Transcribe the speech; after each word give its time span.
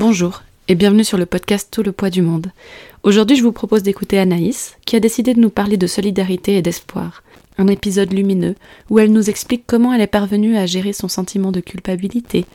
Bonjour 0.00 0.40
et 0.66 0.76
bienvenue 0.76 1.04
sur 1.04 1.18
le 1.18 1.26
podcast 1.26 1.68
Tout 1.70 1.82
le 1.82 1.92
poids 1.92 2.08
du 2.08 2.22
monde. 2.22 2.52
Aujourd'hui, 3.02 3.36
je 3.36 3.42
vous 3.42 3.52
propose 3.52 3.82
d'écouter 3.82 4.18
Anaïs, 4.18 4.78
qui 4.86 4.96
a 4.96 4.98
décidé 4.98 5.34
de 5.34 5.40
nous 5.40 5.50
parler 5.50 5.76
de 5.76 5.86
solidarité 5.86 6.56
et 6.56 6.62
d'espoir. 6.62 7.22
Un 7.58 7.66
épisode 7.66 8.10
lumineux 8.10 8.54
où 8.88 8.98
elle 8.98 9.12
nous 9.12 9.28
explique 9.28 9.64
comment 9.66 9.92
elle 9.92 10.00
est 10.00 10.06
parvenue 10.06 10.56
à 10.56 10.64
gérer 10.64 10.94
son 10.94 11.08
sentiment 11.08 11.52
de 11.52 11.60
culpabilité, 11.60 12.46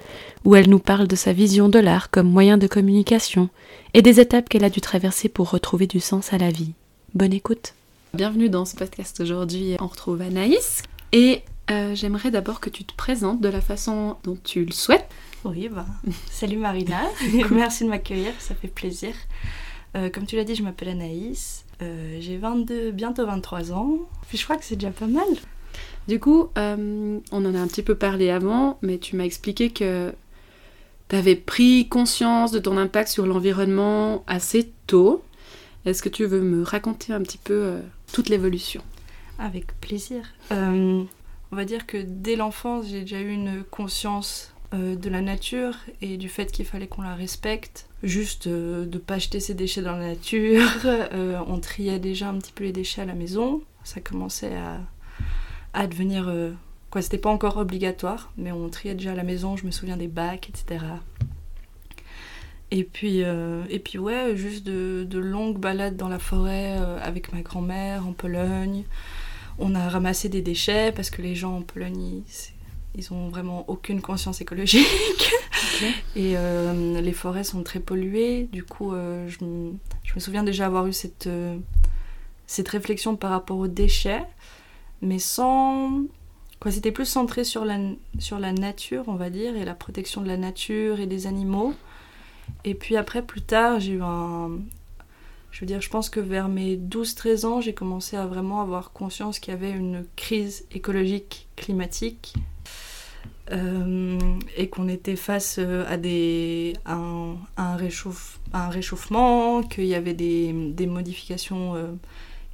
où 0.44 0.56
elle 0.56 0.72
nous 0.72 0.80
parle 0.80 1.08
de 1.08 1.16
sa 1.16 1.34
vision 1.34 1.70
de 1.70 1.78
l'art 1.78 2.10
comme 2.10 2.32
moyen 2.32 2.58
de 2.58 2.66
communication 2.66 3.50
et 3.94 4.02
des 4.02 4.20
étapes 4.20 4.50
qu'elle 4.50 4.66
a 4.66 4.72
dû 4.72 4.82
traverser 4.82 5.30
pour 5.30 5.52
retrouver 5.52 5.86
du 5.86 6.00
sens 6.00 6.34
à 6.34 6.40
la 6.40 6.50
vie. 6.50 6.72
Bonne 7.14 7.34
écoute. 7.34 7.76
Bienvenue 8.16 8.50
dans 8.50 8.66
ce 8.66 8.76
podcast 8.76 9.20
aujourd'hui. 9.20 9.76
On 9.80 9.86
retrouve 9.86 10.22
Anaïs 10.22 10.82
et 11.12 11.44
euh, 11.70 11.94
j'aimerais 11.94 12.32
d'abord 12.32 12.60
que 12.60 12.72
tu 12.72 12.86
te 12.86 12.96
présentes 12.96 13.40
de 13.40 13.50
la 13.50 13.62
façon 13.62 14.16
dont 14.24 14.38
tu 14.44 14.66
le 14.66 14.72
souhaites. 14.72 15.08
Oui, 15.46 15.70
bah, 15.70 15.86
salut 16.32 16.58
Marina, 16.58 17.02
merci 17.52 17.84
de 17.84 17.90
m'accueillir, 17.90 18.34
ça 18.40 18.56
fait 18.56 18.68
plaisir. 18.68 19.14
Euh, 19.96 20.10
comme 20.10 20.26
tu 20.26 20.36
l'as 20.36 20.44
dit, 20.44 20.56
je 20.56 20.64
m'appelle 20.64 20.90
Anaïs, 20.90 21.66
euh, 21.84 22.18
j'ai 22.20 22.38
22, 22.38 22.90
bientôt 22.90 23.28
23 23.28 23.72
ans, 23.72 24.00
puis 24.28 24.40
je 24.40 24.44
crois 24.44 24.58
que 24.58 24.66
c'est 24.66 24.76
déjà 24.76 24.90
pas 24.90 25.06
mal. 25.06 25.28
Du 26.08 26.20
coup, 26.20 26.50
euh, 26.58 27.20
on 27.32 27.46
en 27.46 27.54
a 27.54 27.60
un 27.60 27.68
petit 27.68 27.84
peu 27.84 27.94
parlé 27.94 28.32
avant, 28.32 28.80
mais 28.82 28.98
tu 28.98 29.16
m'as 29.16 29.24
expliqué 29.24 29.70
que 29.70 30.12
tu 31.10 31.16
avais 31.16 31.36
pris 31.36 31.88
conscience 31.90 32.52
de 32.52 32.58
ton 32.58 32.76
impact 32.76 33.10
sur 33.10 33.28
l'environnement 33.28 34.24
assez 34.26 34.72
tôt. 34.88 35.24
Est-ce 35.86 36.02
que 36.02 36.10
tu 36.10 36.26
veux 36.26 36.42
me 36.42 36.64
raconter 36.64 37.14
un 37.14 37.22
petit 37.22 37.38
peu 37.38 37.82
toute 38.12 38.30
l'évolution? 38.30 38.82
Avec 39.38 39.80
plaisir. 39.80 40.26
on 40.50 41.06
va 41.52 41.66
dire 41.66 41.86
que 41.86 41.98
dès 41.98 42.36
l'enfance, 42.36 42.88
j'ai 42.88 43.02
déjà 43.02 43.20
eu 43.20 43.30
une 43.30 43.64
conscience 43.70 44.55
euh, 44.76 44.96
de 44.96 45.10
la 45.10 45.22
nature 45.22 45.76
et 46.02 46.18
du 46.18 46.30
fait 46.30 46.52
qu'il 46.52 46.66
fallait 46.66 46.88
qu'on 46.88 47.02
la 47.02 47.16
respecte. 47.16 47.88
Juste 48.04 48.48
euh, 48.48 48.86
de 48.86 48.98
pas 48.98 49.18
jeter 49.18 49.40
ses 49.40 49.54
déchets 49.54 49.82
dans 49.82 49.96
la 49.96 50.10
nature. 50.10 50.70
Euh, 50.86 51.40
on 51.48 51.60
triait 51.60 52.00
déjà 52.00 52.30
un 52.30 52.38
petit 52.38 52.52
peu 52.52 52.64
les 52.64 52.72
déchets 52.72 53.02
à 53.02 53.06
la 53.06 53.14
maison. 53.14 53.62
Ça 53.84 54.02
commençait 54.02 54.54
à, 55.74 55.88
devenir... 55.88 56.32
quoi, 56.90 57.02
c'était 57.02 57.18
pas 57.18 57.30
encore 57.30 57.58
obligatoire, 57.58 58.32
mais 58.38 58.52
on 58.52 58.70
triait 58.70 58.96
déjà 58.96 59.12
à 59.12 59.16
la 59.16 59.24
maison. 59.24 59.56
Je 59.56 59.66
me 59.66 59.72
souviens 59.72 59.98
des 59.98 60.08
bacs, 60.08 60.50
etc. 60.50 60.84
Et 62.72 62.84
puis, 62.84 63.20
et 63.20 63.80
puis 63.80 63.98
ouais, 63.98 64.36
juste 64.36 64.66
de, 64.66 65.06
de, 65.08 65.20
longues 65.20 65.60
balades 65.60 65.96
dans 65.96 66.10
la 66.10 66.20
forêt 66.20 66.78
avec 67.02 67.32
ma 67.32 67.42
grand-mère 67.42 68.08
en 68.08 68.14
Pologne. 68.14 68.84
On 69.60 69.76
a 69.76 69.88
ramassé 69.88 70.28
des 70.30 70.42
déchets 70.42 70.92
parce 70.92 71.10
que 71.10 71.22
les 71.22 71.36
gens 71.36 71.58
en 71.58 71.62
Pologne, 71.62 72.24
ils 72.98 73.14
ont 73.14 73.28
vraiment 73.30 73.66
aucune 73.70 74.02
conscience 74.02 74.42
écologique. 74.42 74.86
Et 76.16 76.36
euh, 76.38 77.02
les 77.02 77.12
forêts 77.12 77.44
sont 77.44 77.64
très 77.64 77.80
polluées. 77.80 78.48
Du 78.52 78.64
coup, 78.64 78.94
euh, 78.94 79.28
je, 79.28 79.44
me, 79.44 79.74
souviens 80.18 80.44
déjà 80.44 80.66
avoir 80.66 80.88
eu 80.88 80.94
cette, 80.94 81.28
euh, 81.28 81.58
cette 82.48 82.70
réflexion 82.70 83.16
par 83.16 83.32
rapport 83.32 83.58
aux 83.58 83.68
déchets, 83.68 84.24
mais 85.02 85.20
sans. 85.20 86.04
Quoi, 86.62 86.72
c'était 86.72 86.94
plus 86.94 87.06
centré 87.06 87.44
sur 87.44 87.66
la, 87.66 87.78
sur 88.18 88.40
la 88.40 88.54
nature, 88.54 89.04
on 89.08 89.16
va 89.16 89.30
dire, 89.30 89.58
et 89.58 89.66
la 89.66 89.76
protection 89.76 90.22
de 90.22 90.28
la 90.28 90.38
nature 90.38 91.02
et 91.02 91.06
des 91.06 91.28
animaux. 91.28 91.74
Et 92.64 92.76
puis 92.76 92.96
après, 92.96 93.22
plus 93.22 93.42
tard, 93.42 93.80
j'ai 93.80 93.94
eu 93.94 94.02
un. 94.02 94.52
Je 95.52 95.62
veux 95.62 95.68
dire, 95.68 95.82
je 95.82 95.90
pense 95.90 96.10
que 96.10 96.20
vers 96.20 96.50
mes 96.50 96.76
12-13 96.76 97.46
ans, 97.46 97.62
j'ai 97.62 97.74
commencé 97.74 98.18
à 98.18 98.26
vraiment 98.26 98.62
avoir 98.62 98.92
conscience 98.92 99.40
qu'il 99.40 99.54
y 99.54 99.58
avait 99.58 99.72
une 99.72 100.06
crise 100.18 100.66
écologique 100.72 101.48
climatique 101.56 102.36
euh, 103.52 104.18
et 104.58 104.70
qu'on 104.70 104.88
était 104.88 105.16
face 105.16 105.58
euh, 105.60 105.86
à, 105.88 105.98
des, 105.98 106.74
un, 106.86 107.36
un, 107.58 107.78
un 108.54 108.70
réchauffement, 108.70 109.62
qu'il 109.62 109.86
y 109.86 109.94
avait 109.96 110.16
des, 110.16 110.52
des 110.52 110.88
modifications 110.88 111.76
euh, 111.76 111.88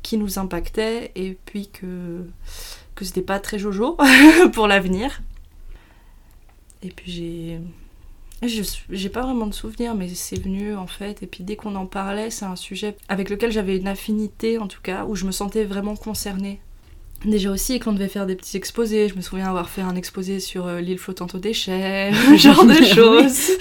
qui 0.02 0.18
nous 0.18 0.38
impactaient, 0.38 1.12
et 1.16 1.38
puis 1.46 1.70
que, 1.70 2.26
que 2.96 3.06
c'était 3.06 3.22
pas 3.22 3.40
très 3.40 3.58
jojo 3.58 3.98
pour 4.54 4.68
l'avenir. 4.68 5.22
Et 6.84 6.90
puis 6.90 7.12
j'ai. 7.12 7.60
J'ai 8.90 9.10
pas 9.10 9.22
vraiment 9.22 9.46
de 9.46 9.54
souvenirs, 9.54 9.94
mais 9.94 10.10
c'est 10.10 10.42
venu 10.42 10.76
en 10.76 10.88
fait. 10.88 11.22
Et 11.22 11.28
puis 11.28 11.44
dès 11.44 11.56
qu'on 11.56 11.76
en 11.76 11.86
parlait, 11.86 12.32
c'est 12.32 12.46
un 12.46 12.56
sujet 12.56 12.98
avec 13.08 13.30
lequel 13.30 13.52
j'avais 13.52 13.78
une 13.78 13.88
affinité 13.88 14.58
en 14.58 14.66
tout 14.66 14.82
cas, 14.82 15.06
où 15.06 15.16
je 15.16 15.26
me 15.26 15.32
sentais 15.32 15.64
vraiment 15.64 15.96
concernée 15.96 16.60
Déjà 17.26 17.52
aussi, 17.52 17.80
quand 17.80 17.92
on 17.92 17.94
devait 17.94 18.08
faire 18.08 18.26
des 18.26 18.36
petits 18.36 18.58
exposés, 18.58 19.08
je 19.08 19.16
me 19.16 19.22
souviens 19.22 19.48
avoir 19.48 19.70
fait 19.70 19.82
un 19.82 19.96
exposé 19.96 20.40
sur 20.40 20.66
euh, 20.66 20.82
l'île 20.82 20.98
flottante 20.98 21.36
aux 21.36 21.40
déchets, 21.40 22.12
ce 22.32 22.36
genre 22.36 22.66
de 22.66 22.74
choses. 22.96 23.52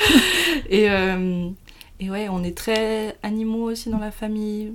et, 0.71 0.91
euh, 0.91 1.51
et 1.99 2.11
ouais, 2.11 2.29
on 2.31 2.43
est 2.43 2.57
très 2.57 3.17
animaux 3.23 3.71
aussi 3.71 3.91
dans 3.91 3.99
la 3.99 4.11
famille, 4.11 4.73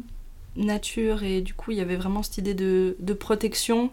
nature, 0.55 1.23
et 1.23 1.41
du 1.41 1.55
coup, 1.55 1.71
il 1.71 1.77
y 1.77 1.81
avait 1.81 1.95
vraiment 1.95 2.21
cette 2.21 2.37
idée 2.37 2.53
de, 2.53 2.95
de 2.99 3.13
protection. 3.13 3.89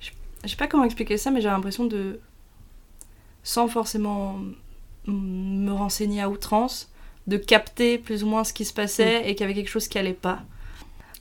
Je, 0.00 0.10
je 0.44 0.48
sais 0.48 0.56
pas 0.56 0.66
comment 0.66 0.84
expliquer 0.84 1.16
ça, 1.16 1.30
mais 1.30 1.40
j'ai 1.40 1.48
l'impression 1.48 1.86
de, 1.86 2.20
sans 3.44 3.66
forcément 3.66 4.38
me 5.06 5.70
renseigner 5.70 6.20
à 6.20 6.28
outrance, 6.28 6.90
de 7.26 7.36
capter 7.36 7.96
plus 7.96 8.24
ou 8.24 8.26
moins 8.26 8.44
ce 8.44 8.52
qui 8.52 8.64
se 8.66 8.74
passait 8.74 9.20
mm. 9.20 9.24
et 9.24 9.34
qu'il 9.34 9.40
y 9.40 9.44
avait 9.44 9.54
quelque 9.54 9.70
chose 9.70 9.88
qui 9.88 9.98
allait 9.98 10.12
pas. 10.12 10.42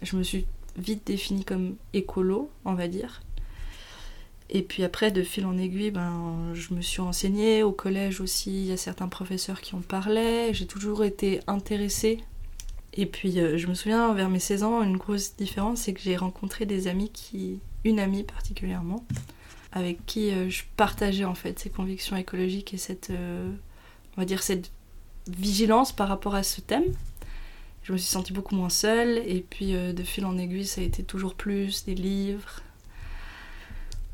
Je 0.02 0.18
me 0.18 0.24
suis 0.24 0.46
vite 0.78 1.06
défini 1.06 1.46
comme 1.46 1.76
écolo, 1.94 2.50
on 2.66 2.74
va 2.74 2.88
dire. 2.88 3.22
Et 4.50 4.62
puis 4.62 4.84
après, 4.84 5.12
de 5.12 5.24
fil 5.24 5.46
en 5.46 5.58
aiguille, 5.58 5.92
ben, 5.92 6.52
je 6.54 6.74
me 6.74 6.82
suis 6.82 7.02
renseignée. 7.02 7.64
Au 7.64 7.72
collège 7.72 8.22
aussi, 8.22 8.52
il 8.52 8.66
y 8.68 8.72
a 8.72 8.78
certains 8.78 9.08
professeurs 9.08 9.62
qui 9.62 9.76
en 9.76 9.82
parlaient. 9.82 10.54
J'ai 10.54 10.68
toujours 10.68 11.04
été 11.04 11.40
intéressée. 11.48 12.20
Et 12.94 13.06
puis, 13.06 13.40
euh, 13.40 13.58
je 13.58 13.68
me 13.68 13.74
souviens, 13.74 14.14
vers 14.14 14.30
mes 14.30 14.40
16 14.40 14.64
ans, 14.64 14.84
une 14.84 14.98
grosse 14.98 15.36
différence, 15.36 15.82
c'est 15.82 15.94
que 15.94 16.02
j'ai 16.02 16.16
rencontré 16.16 16.66
des 16.66 16.88
amis 16.88 17.10
qui... 17.12 17.60
Une 17.84 18.00
amie 18.00 18.24
particulièrement, 18.24 19.06
avec 19.72 20.04
qui 20.08 20.32
euh, 20.32 20.50
je 20.50 20.64
partageais 20.76 21.26
en 21.26 21.36
fait 21.36 21.60
ces 21.60 21.70
convictions 21.70 22.16
écologiques 22.16 22.74
et 22.74 22.78
cette... 22.78 23.10
Euh, 23.10 23.52
on 24.16 24.22
va 24.22 24.26
dire 24.26 24.42
cette 24.42 24.72
vigilance 25.28 25.92
par 25.92 26.08
rapport 26.08 26.36
à 26.36 26.44
ce 26.44 26.62
thème 26.62 26.86
je 27.86 27.94
me 27.94 27.98
suis 27.98 28.08
sentie 28.08 28.34
beaucoup 28.34 28.56
moins 28.56 28.70
seule. 28.70 29.22
Et 29.28 29.46
puis 29.48 29.76
euh, 29.76 29.94
de 29.94 30.04
fil 30.04 30.26
en 30.26 30.38
aiguille, 30.38 30.66
ça 30.66 30.82
a 30.82 30.84
été 30.84 31.04
toujours 31.04 31.36
plus 31.36 31.86
des 31.86 31.94
livres, 31.94 32.62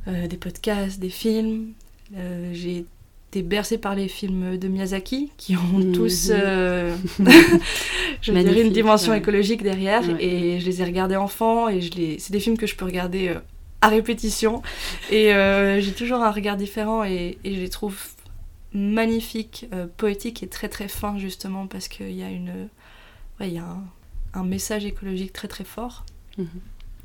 euh, 0.08 0.28
des 0.28 0.38
podcasts, 0.38 1.00
des 1.00 1.10
films. 1.10 1.72
Euh, 2.16 2.52
j'ai 2.54 2.86
été 3.30 3.42
bercée 3.44 3.78
par 3.78 3.96
les 3.96 4.10
films 4.10 4.58
de 4.58 4.68
Miyazaki 4.68 5.32
qui 5.38 5.56
ont 5.56 5.80
mhm. 5.80 5.94
tous, 5.94 6.28
je 8.22 8.32
dirais, 8.32 8.62
une 8.62 8.74
dimension 8.74 9.14
écologique 9.14 9.64
derrière. 9.64 10.04
Et 10.20 10.60
je 10.60 10.66
les 10.66 10.82
ai 10.82 10.86
regardés 10.86 11.16
enfant 11.16 11.70
et 11.70 11.80
je 11.80 11.94
les... 11.94 12.20
c'est 12.20 12.34
des 12.34 12.42
films 12.42 12.58
que 12.58 12.68
je 12.68 12.76
peux 12.76 12.86
regarder 12.86 13.34
à 13.80 13.88
répétition. 13.88 14.62
Et 15.10 15.32
j'ai 15.80 15.94
toujours 15.94 16.22
un 16.24 16.32
regard 16.32 16.58
différent 16.58 17.06
et, 17.06 17.38
et 17.46 17.56
je 17.56 17.62
les 17.62 17.70
trouve 17.70 17.98
magnifiques, 18.74 19.68
poétiques 19.96 20.44
et 20.44 20.48
très 20.48 20.68
très 20.68 20.90
fins 20.90 21.18
justement 21.18 21.68
parce 21.68 21.88
qu'il 21.88 22.12
y 22.12 22.24
a 22.24 22.30
une 22.30 22.70
il 23.48 23.54
y 23.54 23.60
a 23.60 23.78
un, 24.34 24.44
message 24.44 24.86
écologique 24.86 25.34
très 25.34 25.48
très 25.48 25.64
fort. 25.64 26.06
Mhm. 26.38 26.48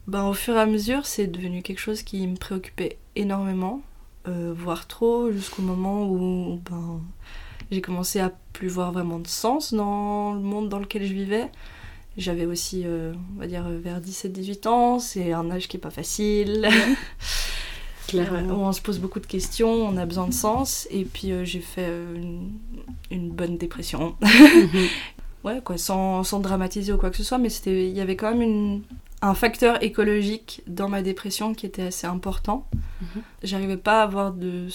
Ben, 0.06 0.24
au 0.24 0.34
fur 0.34 0.54
et 0.54 0.60
à 0.60 0.66
mesure, 0.66 1.04
c'est 1.06 1.26
devenu 1.26 1.62
quelque 1.62 1.80
chose 1.80 2.02
qui 2.02 2.26
me 2.26 2.36
préoccupait 2.36 2.98
énormément, 3.16 3.82
euh, 4.28 4.54
voire 4.56 4.86
trop, 4.86 5.32
jusqu'au 5.32 5.62
moment 5.62 6.04
où 6.04 6.60
ben, 6.70 7.00
j'ai 7.70 7.80
commencé 7.80 8.20
à 8.20 8.32
plus 8.52 8.68
voir 8.68 8.92
vraiment 8.92 9.18
de 9.18 9.26
sens 9.26 9.74
dans 9.74 10.34
le 10.34 10.40
monde 10.40 10.68
dans 10.68 10.78
lequel 10.78 11.04
je 11.04 11.12
vivais. 11.12 11.50
J'avais 12.16 12.46
aussi, 12.46 12.82
euh, 12.84 13.12
on 13.34 13.40
va 13.40 13.46
dire, 13.46 13.64
vers 13.68 14.00
17-18 14.00 14.68
ans, 14.68 14.98
c'est 14.98 15.32
un 15.32 15.50
âge 15.50 15.68
qui 15.68 15.76
est 15.76 15.80
pas 15.80 15.90
facile. 15.90 16.68
Clairement. 18.06 18.68
on 18.68 18.72
se 18.72 18.80
pose 18.80 19.00
beaucoup 19.00 19.18
de 19.18 19.26
questions, 19.26 19.68
on 19.68 19.96
a 19.96 20.06
besoin 20.06 20.28
de 20.28 20.32
sens. 20.32 20.86
Et 20.90 21.04
puis 21.04 21.32
euh, 21.32 21.44
j'ai 21.44 21.60
fait 21.60 21.88
une, 21.88 22.52
une, 23.10 23.30
bonne 23.30 23.58
dépression. 23.58 24.16
Ouais, 25.46 25.60
quoi, 25.64 25.78
sans, 25.78 26.24
sans, 26.24 26.40
dramatiser 26.40 26.92
ou 26.92 26.98
quoi 26.98 27.10
que 27.10 27.16
ce 27.16 27.22
soit, 27.22 27.38
mais 27.38 27.52
il 27.66 27.96
y 27.96 28.00
avait 28.00 28.16
quand 28.16 28.32
même 28.32 28.42
une, 28.42 28.82
un 29.22 29.34
facteur 29.34 29.80
écologique 29.82 30.62
dans 30.66 30.88
ma 30.88 31.02
dépression 31.02 31.54
qui 31.54 31.66
était 31.66 31.82
assez 31.82 32.06
important. 32.06 32.66
Mhm. 33.00 33.22
J'arrivais 33.44 33.76
pas 33.76 34.00
à 34.00 34.02
avoir 34.02 34.32
de, 34.32 34.66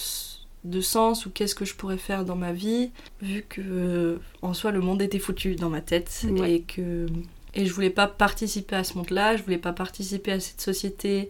de 0.64 0.80
sens 0.80 1.26
ou 1.26 1.30
qu'est-ce 1.30 1.54
que 1.54 1.66
je 1.66 1.74
pourrais 1.74 1.98
faire 1.98 2.24
dans 2.24 2.36
ma 2.36 2.52
vie, 2.52 2.90
vu 3.20 3.44
que 3.46 4.18
en 4.40 4.54
soi 4.54 4.70
le 4.70 4.80
monde 4.80 5.02
était 5.02 5.18
foutu 5.18 5.56
dans 5.56 5.68
ma 5.68 5.82
tête 5.82 6.26
et 6.42 6.62
que 6.62 7.06
et 7.54 7.66
je 7.66 7.72
voulais 7.74 7.90
pas 7.90 8.06
participer 8.06 8.76
à 8.76 8.84
ce 8.84 8.96
monde-là, 8.96 9.36
je 9.36 9.42
voulais 9.42 9.58
pas 9.58 9.74
participer 9.74 10.32
à 10.32 10.40
cette 10.40 10.62
société 10.62 11.28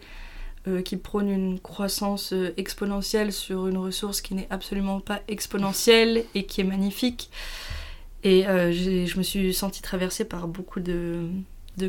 euh, 0.69 0.81
qui 0.81 0.97
prône 0.97 1.29
une 1.29 1.59
croissance 1.59 2.33
euh, 2.33 2.55
exponentielle 2.57 3.33
sur 3.33 3.67
une 3.67 3.77
ressource 3.77 4.21
qui 4.21 4.35
n'est 4.37 4.47
absolument 4.49 5.01
pas 5.01 5.21
exponentielle 5.27 6.25
et 6.37 6.47
qui 6.47 6.61
est 6.61 6.65
magnifique. 6.65 7.29
Et 8.25 8.47
euh, 8.47 8.73
je 8.73 9.19
me 9.19 9.23
suis 9.23 9.53
sentie 9.53 9.83
traversée 9.83 10.25
par 10.25 10.47
beaucoup 10.47 10.81
de, 10.81 11.29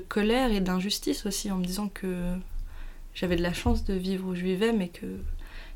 colère 0.08 0.52
et 0.52 0.62
d'injustice 0.62 1.26
aussi, 1.26 1.52
en 1.52 1.58
me 1.58 1.66
disant 1.66 1.90
que 1.90 2.36
j'avais 3.14 3.36
de 3.36 3.44
la 3.44 3.54
chance 3.54 3.84
de 3.86 3.94
vivre 3.94 4.28
où 4.28 4.36
je 4.36 4.42
vivais, 4.42 4.74
mais 4.74 4.90
qu'il 4.90 5.10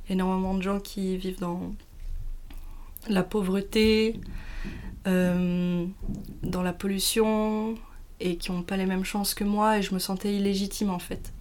y 0.10 0.12
a 0.12 0.14
énormément 0.14 0.56
de 0.56 0.62
gens 0.62 0.80
qui 0.80 1.18
vivent 1.18 1.40
dans 1.40 1.74
la 3.08 3.24
pauvreté, 3.24 4.20
dans 5.06 5.94
la 6.44 6.74
pollution 6.74 7.76
et 8.20 8.36
qui 8.36 8.52
n'ont 8.52 8.64
pas 8.64 8.76
les 8.76 8.86
mêmes 8.86 9.06
chances 9.06 9.34
que 9.34 9.46
moi 9.46 9.78
et 9.78 9.82
je 9.82 9.94
me 9.94 10.00
sentais 10.00 10.36
illégitime 10.36 10.90
en 10.90 11.00
fait. 11.00 11.32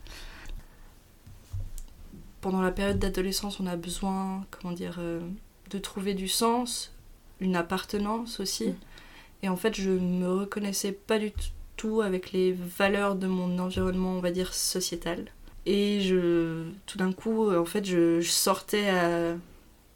Pendant 2.40 2.60
la 2.60 2.70
période 2.70 3.00
d'adolescence, 3.00 3.58
on 3.58 3.66
a 3.66 3.74
besoin, 3.74 4.44
comment 4.52 4.72
dire, 4.72 5.00
de 5.70 5.78
trouver 5.78 6.14
du 6.14 6.28
sens, 6.28 6.92
une 7.40 7.56
appartenance 7.56 8.38
aussi. 8.38 8.74
Et 9.43 9.49
en 9.49 9.56
fait, 9.56 9.75
je 9.75 9.91
me 9.91 10.41
reconnaissais 10.41 10.93
pas 10.93 11.19
du 11.19 11.33
tout 11.77 12.00
avec 12.00 12.33
les 12.33 12.53
valeurs 12.53 13.17
de 13.17 13.27
mon 13.27 13.59
environnement, 13.59 14.12
on 14.12 14.21
va 14.21 14.31
dire, 14.31 14.55
sociétal. 14.55 15.27
Et 15.67 16.00
je, 16.00 16.65
tout 16.87 16.99
d'un 16.99 17.12
coup, 17.12 17.50
en 17.55 17.65
fait, 17.65 17.85
je, 17.85 18.21
sortais 18.23 18.88
à, 18.88 19.37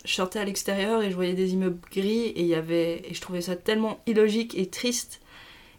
je 0.05 0.13
sortais 0.13 0.39
à 0.41 0.45
l'extérieur 0.45 1.03
et 1.03 1.11
je 1.11 1.15
voyais 1.15 1.35
des 1.35 1.53
immeubles 1.53 1.81
gris 1.91 2.27
et 2.27 2.41
il 2.41 2.47
y 2.47 2.55
avait 2.55 3.03
et 3.09 3.15
je 3.15 3.21
trouvais 3.21 3.41
ça 3.41 3.57
tellement 3.57 4.01
illogique 4.07 4.57
et 4.57 4.67
triste 4.67 5.21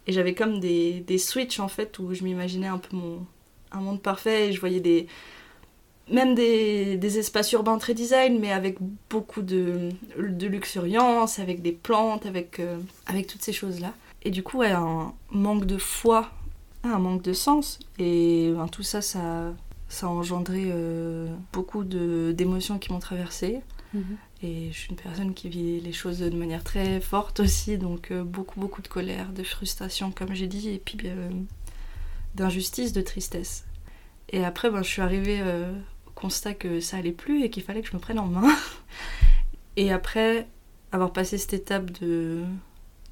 et 0.06 0.12
j'avais 0.12 0.34
comme 0.34 0.60
des, 0.60 1.00
des 1.00 1.18
switches 1.18 1.60
en 1.60 1.68
fait 1.68 1.98
où 1.98 2.14
je 2.14 2.24
m'imaginais 2.24 2.68
un 2.68 2.78
peu 2.78 2.96
mon 2.96 3.26
un 3.72 3.80
monde 3.80 4.02
parfait 4.02 4.48
et 4.48 4.52
je 4.52 4.60
voyais 4.60 4.80
des 4.80 5.06
même 6.12 6.34
des, 6.34 6.96
des, 6.96 7.18
espaces 7.18 7.52
urbains 7.52 7.78
très 7.78 7.94
design, 7.94 8.38
mais 8.38 8.52
avec 8.52 8.76
beaucoup 9.10 9.42
de, 9.42 9.90
de 10.18 10.46
luxuriance, 10.46 11.38
avec 11.38 11.62
des 11.62 11.72
plantes, 11.72 12.26
avec, 12.26 12.60
euh, 12.60 12.78
avec 13.06 13.26
toutes 13.26 13.42
ces 13.42 13.52
choses-là. 13.52 13.92
Et 14.22 14.30
du 14.30 14.42
coup, 14.42 14.58
ouais, 14.58 14.70
un 14.70 15.12
manque 15.30 15.64
de 15.64 15.78
foi, 15.78 16.30
un 16.84 16.98
manque 16.98 17.22
de 17.22 17.32
sens. 17.32 17.78
Et 17.98 18.52
ben, 18.54 18.68
tout 18.68 18.82
ça, 18.82 19.00
ça, 19.00 19.52
ça 19.88 20.06
a 20.06 20.10
engendré 20.10 20.66
euh, 20.66 21.26
beaucoup 21.52 21.82
d'émotions 21.84 22.78
qui 22.78 22.92
m'ont 22.92 23.00
traversée. 23.00 23.60
Mhm. 23.94 24.16
Et 24.42 24.68
je 24.72 24.78
suis 24.78 24.90
une 24.90 24.96
personne 24.96 25.34
qui 25.34 25.48
vit 25.48 25.80
les 25.80 25.92
choses 25.92 26.18
de 26.18 26.36
manière 26.36 26.64
très 26.64 27.00
forte 27.00 27.40
aussi, 27.40 27.78
donc 27.78 28.10
euh, 28.10 28.22
beaucoup, 28.22 28.60
beaucoup 28.60 28.82
de 28.82 28.88
colère, 28.88 29.32
de 29.32 29.42
frustration, 29.42 30.10
comme 30.10 30.34
j'ai 30.34 30.48
dit, 30.48 30.68
et 30.68 30.78
puis 30.78 30.98
d'injustice, 32.34 32.92
de 32.92 33.00
tristesse. 33.00 33.64
Et 34.28 34.44
après, 34.44 34.70
ben, 34.70 34.82
je 34.82 34.88
suis 34.88 35.02
arrivée 35.02 35.40
constat 36.14 36.54
que 36.54 36.80
ça 36.80 36.96
allait 36.96 37.12
plus 37.12 37.42
et 37.44 37.50
qu'il 37.50 37.62
fallait 37.62 37.82
que 37.82 37.88
je 37.88 37.94
me 37.94 38.00
prenne 38.00 38.18
en 38.18 38.26
main. 38.26 38.54
Et 39.76 39.90
après 39.90 40.46
avoir 40.92 41.12
passé 41.12 41.38
cette 41.38 41.54
étape 41.54 41.90
de, 42.00 42.42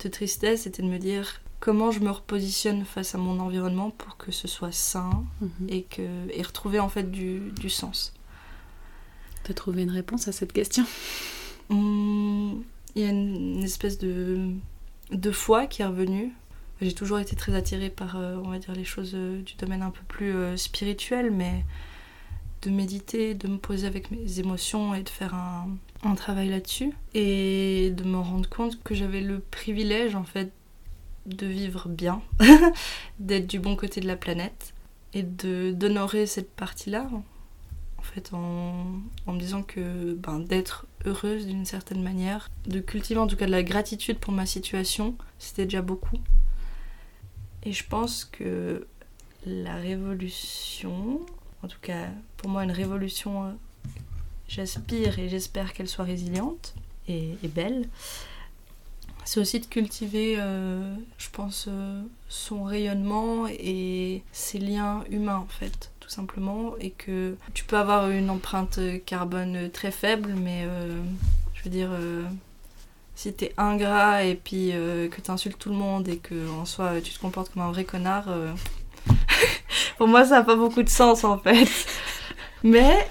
de 0.04 0.08
tristesse, 0.08 0.62
c'était 0.62 0.82
de 0.82 0.88
me 0.88 0.98
dire 0.98 1.40
comment 1.60 1.90
je 1.90 2.00
me 2.00 2.10
repositionne 2.10 2.84
face 2.84 3.14
à 3.14 3.18
mon 3.18 3.38
environnement 3.38 3.90
pour 3.90 4.16
que 4.16 4.32
ce 4.32 4.48
soit 4.48 4.72
sain 4.72 5.24
mhm. 5.40 5.68
et, 5.68 5.82
que, 5.82 6.02
et 6.32 6.42
retrouver 6.42 6.80
en 6.80 6.88
fait 6.88 7.10
du, 7.10 7.50
du 7.52 7.70
sens. 7.70 8.14
as 9.48 9.54
trouvé 9.54 9.82
une 9.82 9.90
réponse 9.90 10.26
à 10.28 10.32
cette 10.32 10.52
question? 10.52 10.84
Mmh, 11.68 12.62
Il 12.96 13.02
y 13.02 13.04
a 13.04 13.10
une, 13.10 13.62
espèce 13.62 13.98
de, 13.98 14.50
de 15.10 15.30
foi 15.30 15.66
qui 15.66 15.82
est 15.82 15.86
revenue. 15.86 16.32
J'ai 16.80 16.92
toujours 16.92 17.18
été 17.18 17.36
très 17.36 17.54
attirée 17.54 17.90
par, 17.90 18.16
euh, 18.16 18.36
on 18.42 18.50
va 18.50 18.58
dire, 18.58 18.72
les 18.72 18.84
choses 18.84 19.12
euh, 19.14 19.42
du 19.42 19.54
domaine 19.56 19.82
un 19.82 19.90
peu 19.90 20.02
plus 20.08 20.34
euh, 20.34 20.56
spirituel, 20.56 21.30
mais 21.30 21.64
de 22.62 22.70
méditer, 22.70 23.34
de 23.34 23.48
me 23.48 23.58
poser 23.58 23.86
avec 23.86 24.10
mes 24.10 24.38
émotions 24.38 24.94
et 24.94 25.02
de 25.02 25.08
faire 25.08 25.34
un, 25.34 25.68
un 26.02 26.14
travail 26.14 26.48
là-dessus. 26.48 26.92
Et 27.14 27.90
de 27.90 28.04
me 28.04 28.18
rendre 28.18 28.48
compte 28.48 28.82
que 28.82 28.94
j'avais 28.94 29.20
le 29.20 29.40
privilège 29.40 30.14
en 30.14 30.24
fait 30.24 30.52
de 31.26 31.46
vivre 31.46 31.88
bien, 31.88 32.22
d'être 33.18 33.46
du 33.46 33.58
bon 33.58 33.76
côté 33.76 34.00
de 34.00 34.06
la 34.06 34.16
planète 34.16 34.74
et 35.12 35.22
d'honorer 35.22 36.26
cette 36.26 36.50
partie-là 36.50 37.08
en 37.98 38.02
fait 38.02 38.32
en, 38.32 38.86
en, 39.26 39.32
me 39.32 39.38
disant 39.38 39.62
que 39.62 40.14
ben, 40.14 40.40
d'être 40.40 40.86
heureuse 41.04 41.46
d'une 41.46 41.66
certaine 41.66 42.02
manière, 42.02 42.48
de 42.66 42.80
cultiver 42.80 43.20
en 43.20 43.26
tout 43.26 43.36
cas 43.36 43.46
de 43.46 43.50
la 43.50 43.62
gratitude 43.62 44.18
pour 44.18 44.32
ma 44.32 44.46
situation, 44.46 45.16
c'était 45.38 45.64
déjà 45.64 45.82
beaucoup. 45.82 46.16
Et 47.62 47.72
je 47.72 47.86
pense 47.86 48.24
que 48.24 48.86
la 49.44 49.76
révolution, 49.76 51.20
en 51.62 51.68
tout 51.68 51.78
cas 51.80 52.06
pour 52.36 52.48
moi 52.48 52.64
une 52.64 52.72
révolution, 52.72 53.44
euh, 53.44 53.50
j'aspire 54.48 55.18
et 55.18 55.28
j'espère 55.28 55.72
qu'elle 55.72 55.88
soit 55.88 56.04
résiliente 56.04 56.74
et, 57.08 57.36
belle. 57.54 57.88
C'est 59.24 59.40
aussi 59.40 59.60
de 59.60 59.66
cultiver, 59.66 60.36
euh, 60.38 60.94
je 61.18 61.28
pense, 61.30 61.66
euh, 61.68 62.02
son 62.28 62.64
rayonnement 62.64 63.46
et 63.48 64.22
ses 64.32 64.58
liens 64.58 65.04
humains 65.10 65.36
en 65.36 65.46
fait, 65.46 65.90
tout 66.00 66.08
simplement. 66.08 66.74
Et 66.80 66.90
que 66.90 67.36
tu 67.52 67.64
peux 67.64 67.76
avoir 67.76 68.10
une 68.10 68.30
empreinte 68.30 68.80
carbone 69.04 69.70
très 69.70 69.90
faible, 69.90 70.34
mais 70.34 70.66
je 71.54 71.64
veux 71.64 71.70
dire, 71.70 71.90
si 73.14 73.32
t'es 73.32 73.52
ingrat 73.56 74.24
et 74.24 74.34
puis 74.36 74.70
que 74.70 75.20
t'insultes 75.20 75.58
tout 75.58 75.70
le 75.70 75.76
monde 75.76 76.08
et 76.08 76.16
que 76.16 76.48
en 76.50 76.64
soi 76.64 77.00
tu 77.00 77.12
te 77.12 77.20
comportes 77.20 77.52
comme 77.52 77.62
un 77.62 77.72
vrai 77.72 77.84
connard, 77.84 78.28
pour 79.98 80.08
moi 80.08 80.24
ça 80.24 80.36
n'a 80.36 80.42
pas 80.42 80.56
beaucoup 80.56 80.82
de 80.82 80.88
sens 80.88 81.24
en 81.24 81.38
fait. 81.38 81.68
Mais 82.62 83.06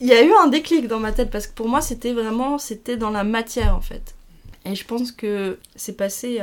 il 0.00 0.06
y 0.08 0.12
a 0.12 0.22
eu 0.22 0.32
un 0.32 0.48
déclic 0.48 0.86
dans 0.86 1.00
ma 1.00 1.12
tête 1.12 1.30
parce 1.30 1.46
que 1.46 1.54
pour 1.54 1.68
moi 1.68 1.80
c'était 1.80 2.12
vraiment 2.12 2.58
c'était 2.58 2.96
dans 2.96 3.10
la 3.10 3.24
matière 3.24 3.74
en 3.74 3.80
fait. 3.80 4.14
Et 4.66 4.74
je 4.74 4.84
pense 4.84 5.12
que 5.12 5.58
c'est 5.76 5.96
passé 5.96 6.40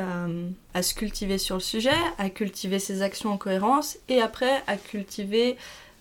à, 0.74 0.84
se 0.84 0.94
cultiver 0.94 1.40
sur 1.40 1.56
le 1.56 1.62
sujet, 1.62 1.90
à 2.20 2.30
cultiver 2.30 2.78
ses 2.78 3.02
actions 3.02 3.32
en 3.32 3.38
cohérence 3.38 3.98
et 4.10 4.22
après 4.22 4.62
à 4.68 4.78
cultiver 4.78 5.58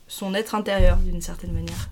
son 0.06 0.35
être 0.35 0.55
intérieur 0.55 0.99
d'une 0.99 1.23
certaine 1.23 1.52
manière. 1.52 1.88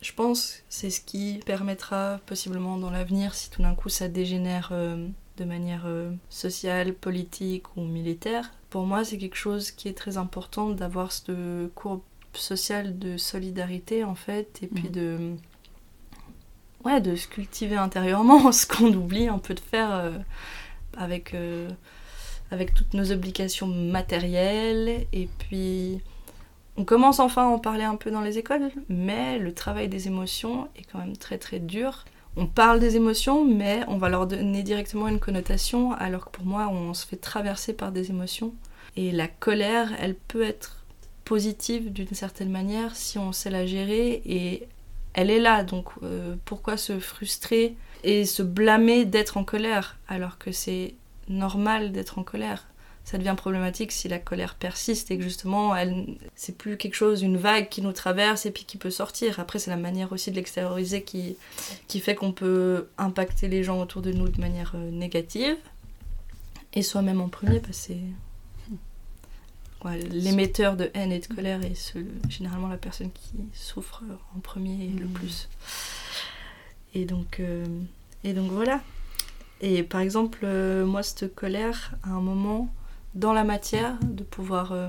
Je 0.00 0.12
pense 0.14 0.62
c'est 0.70 0.88
ce 0.88 1.02
qui 1.02 1.40
permettra 1.44 2.18
possiblement 2.24 2.78
dans 2.78 2.90
l'avenir, 2.90 3.34
si 3.34 3.50
tout 3.50 3.60
d'un 3.60 3.74
coup 3.74 3.90
ça 3.90 4.08
dégénère 4.08 4.70
euh, 4.72 5.06
de 5.40 5.44
manière 5.46 5.84
euh, 5.86 6.12
sociale, 6.28 6.92
politique 6.92 7.76
ou 7.76 7.82
militaire. 7.82 8.52
Pour 8.68 8.84
moi, 8.84 9.04
c'est 9.04 9.18
quelque 9.18 9.36
chose 9.36 9.70
qui 9.70 9.88
est 9.88 9.96
très 9.96 10.18
important 10.18 10.68
d'avoir 10.68 11.10
ce 11.10 11.66
cours 11.68 12.02
social 12.34 12.98
de 12.98 13.16
solidarité 13.16 14.04
en 14.04 14.14
fait 14.14 14.60
et 14.62 14.68
puis 14.68 14.88
mm. 14.88 14.92
de 14.92 15.34
ouais 16.84 17.00
de 17.00 17.16
se 17.16 17.26
cultiver 17.26 17.76
intérieurement 17.76 18.52
ce 18.52 18.66
qu'on 18.66 18.92
oublie 18.92 19.26
un 19.26 19.38
peu 19.38 19.54
de 19.54 19.60
faire 19.60 19.92
euh, 19.92 20.12
avec 20.96 21.34
euh, 21.34 21.68
avec 22.52 22.72
toutes 22.74 22.94
nos 22.94 23.10
obligations 23.10 23.66
matérielles 23.66 25.06
et 25.12 25.28
puis 25.38 26.00
on 26.76 26.84
commence 26.84 27.18
enfin 27.18 27.42
à 27.42 27.48
en 27.48 27.58
parler 27.58 27.82
un 27.82 27.96
peu 27.96 28.12
dans 28.12 28.20
les 28.20 28.38
écoles 28.38 28.70
mais 28.88 29.38
le 29.38 29.52
travail 29.52 29.88
des 29.88 30.06
émotions 30.06 30.68
est 30.76 30.84
quand 30.84 30.98
même 30.98 31.16
très 31.16 31.38
très 31.38 31.58
dur 31.58 32.04
on 32.36 32.46
parle 32.46 32.80
des 32.80 32.96
émotions 32.96 33.44
mais 33.44 33.82
on 33.88 33.98
va 33.98 34.08
leur 34.08 34.26
donner 34.26 34.62
directement 34.62 35.08
une 35.08 35.20
connotation 35.20 35.92
alors 35.92 36.26
que 36.26 36.30
pour 36.30 36.46
moi 36.46 36.68
on 36.68 36.94
se 36.94 37.06
fait 37.06 37.16
traverser 37.16 37.72
par 37.72 37.92
des 37.92 38.10
émotions. 38.10 38.54
Et 38.96 39.12
la 39.12 39.28
colère 39.28 39.90
elle 39.98 40.14
peut 40.14 40.42
être 40.42 40.84
positive 41.24 41.92
d'une 41.92 42.14
certaine 42.14 42.50
manière 42.50 42.96
si 42.96 43.18
on 43.18 43.32
sait 43.32 43.50
la 43.50 43.66
gérer 43.66 44.22
et 44.24 44.66
elle 45.12 45.30
est 45.30 45.40
là. 45.40 45.64
Donc 45.64 45.90
euh, 46.02 46.36
pourquoi 46.44 46.76
se 46.76 46.98
frustrer 46.98 47.76
et 48.02 48.24
se 48.24 48.42
blâmer 48.42 49.04
d'être 49.04 49.36
en 49.36 49.44
colère 49.44 49.98
alors 50.08 50.38
que 50.38 50.52
c'est 50.52 50.94
normal 51.28 51.92
d'être 51.92 52.18
en 52.18 52.24
colère? 52.24 52.69
Ça 53.04 53.18
devient 53.18 53.34
problématique 53.36 53.92
si 53.92 54.08
la 54.08 54.18
colère 54.18 54.54
persiste 54.54 55.10
et 55.10 55.16
que 55.16 55.24
justement 55.24 55.74
elle 55.74 56.06
c'est 56.36 56.56
plus 56.56 56.76
quelque 56.76 56.94
chose 56.94 57.22
une 57.22 57.36
vague 57.36 57.68
qui 57.68 57.82
nous 57.82 57.92
traverse 57.92 58.46
et 58.46 58.50
puis 58.50 58.64
qui 58.64 58.76
peut 58.76 58.90
sortir 58.90 59.40
après 59.40 59.58
c'est 59.58 59.70
la 59.70 59.76
manière 59.76 60.12
aussi 60.12 60.30
de 60.30 60.36
l'extérioriser 60.36 61.02
qui 61.02 61.36
qui 61.88 62.00
fait 62.00 62.14
qu'on 62.14 62.32
peut 62.32 62.88
impacter 62.98 63.48
les 63.48 63.64
gens 63.64 63.80
autour 63.80 64.02
de 64.02 64.12
nous 64.12 64.28
de 64.28 64.40
manière 64.40 64.72
euh, 64.74 64.90
négative 64.90 65.56
et 66.72 66.82
soi-même 66.82 67.20
en 67.20 67.28
premier 67.28 67.58
parce 67.58 67.78
que 67.78 67.84
c'est 67.84 67.98
l'émetteur 69.84 70.76
de 70.76 70.90
haine 70.94 71.12
et 71.12 71.20
de 71.20 71.26
colère 71.26 71.62
est 71.64 71.94
généralement 72.28 72.68
la 72.68 72.76
personne 72.76 73.10
qui 73.12 73.32
souffre 73.54 74.02
en 74.36 74.40
premier 74.40 74.88
le 74.88 75.06
mm. 75.06 75.12
plus. 75.12 75.48
Et 76.94 77.04
donc, 77.04 77.40
euh, 77.40 77.64
et 78.24 78.32
donc 78.32 78.50
voilà. 78.50 78.80
Et 79.60 79.82
par 79.82 80.00
exemple, 80.00 80.40
euh, 80.44 80.84
moi, 80.84 81.02
cette 81.02 81.34
colère, 81.34 81.92
à 82.02 82.10
un 82.10 82.20
moment, 82.20 82.72
dans 83.14 83.32
la 83.32 83.44
matière, 83.44 83.98
de 84.02 84.22
pouvoir 84.22 84.72
euh, 84.72 84.88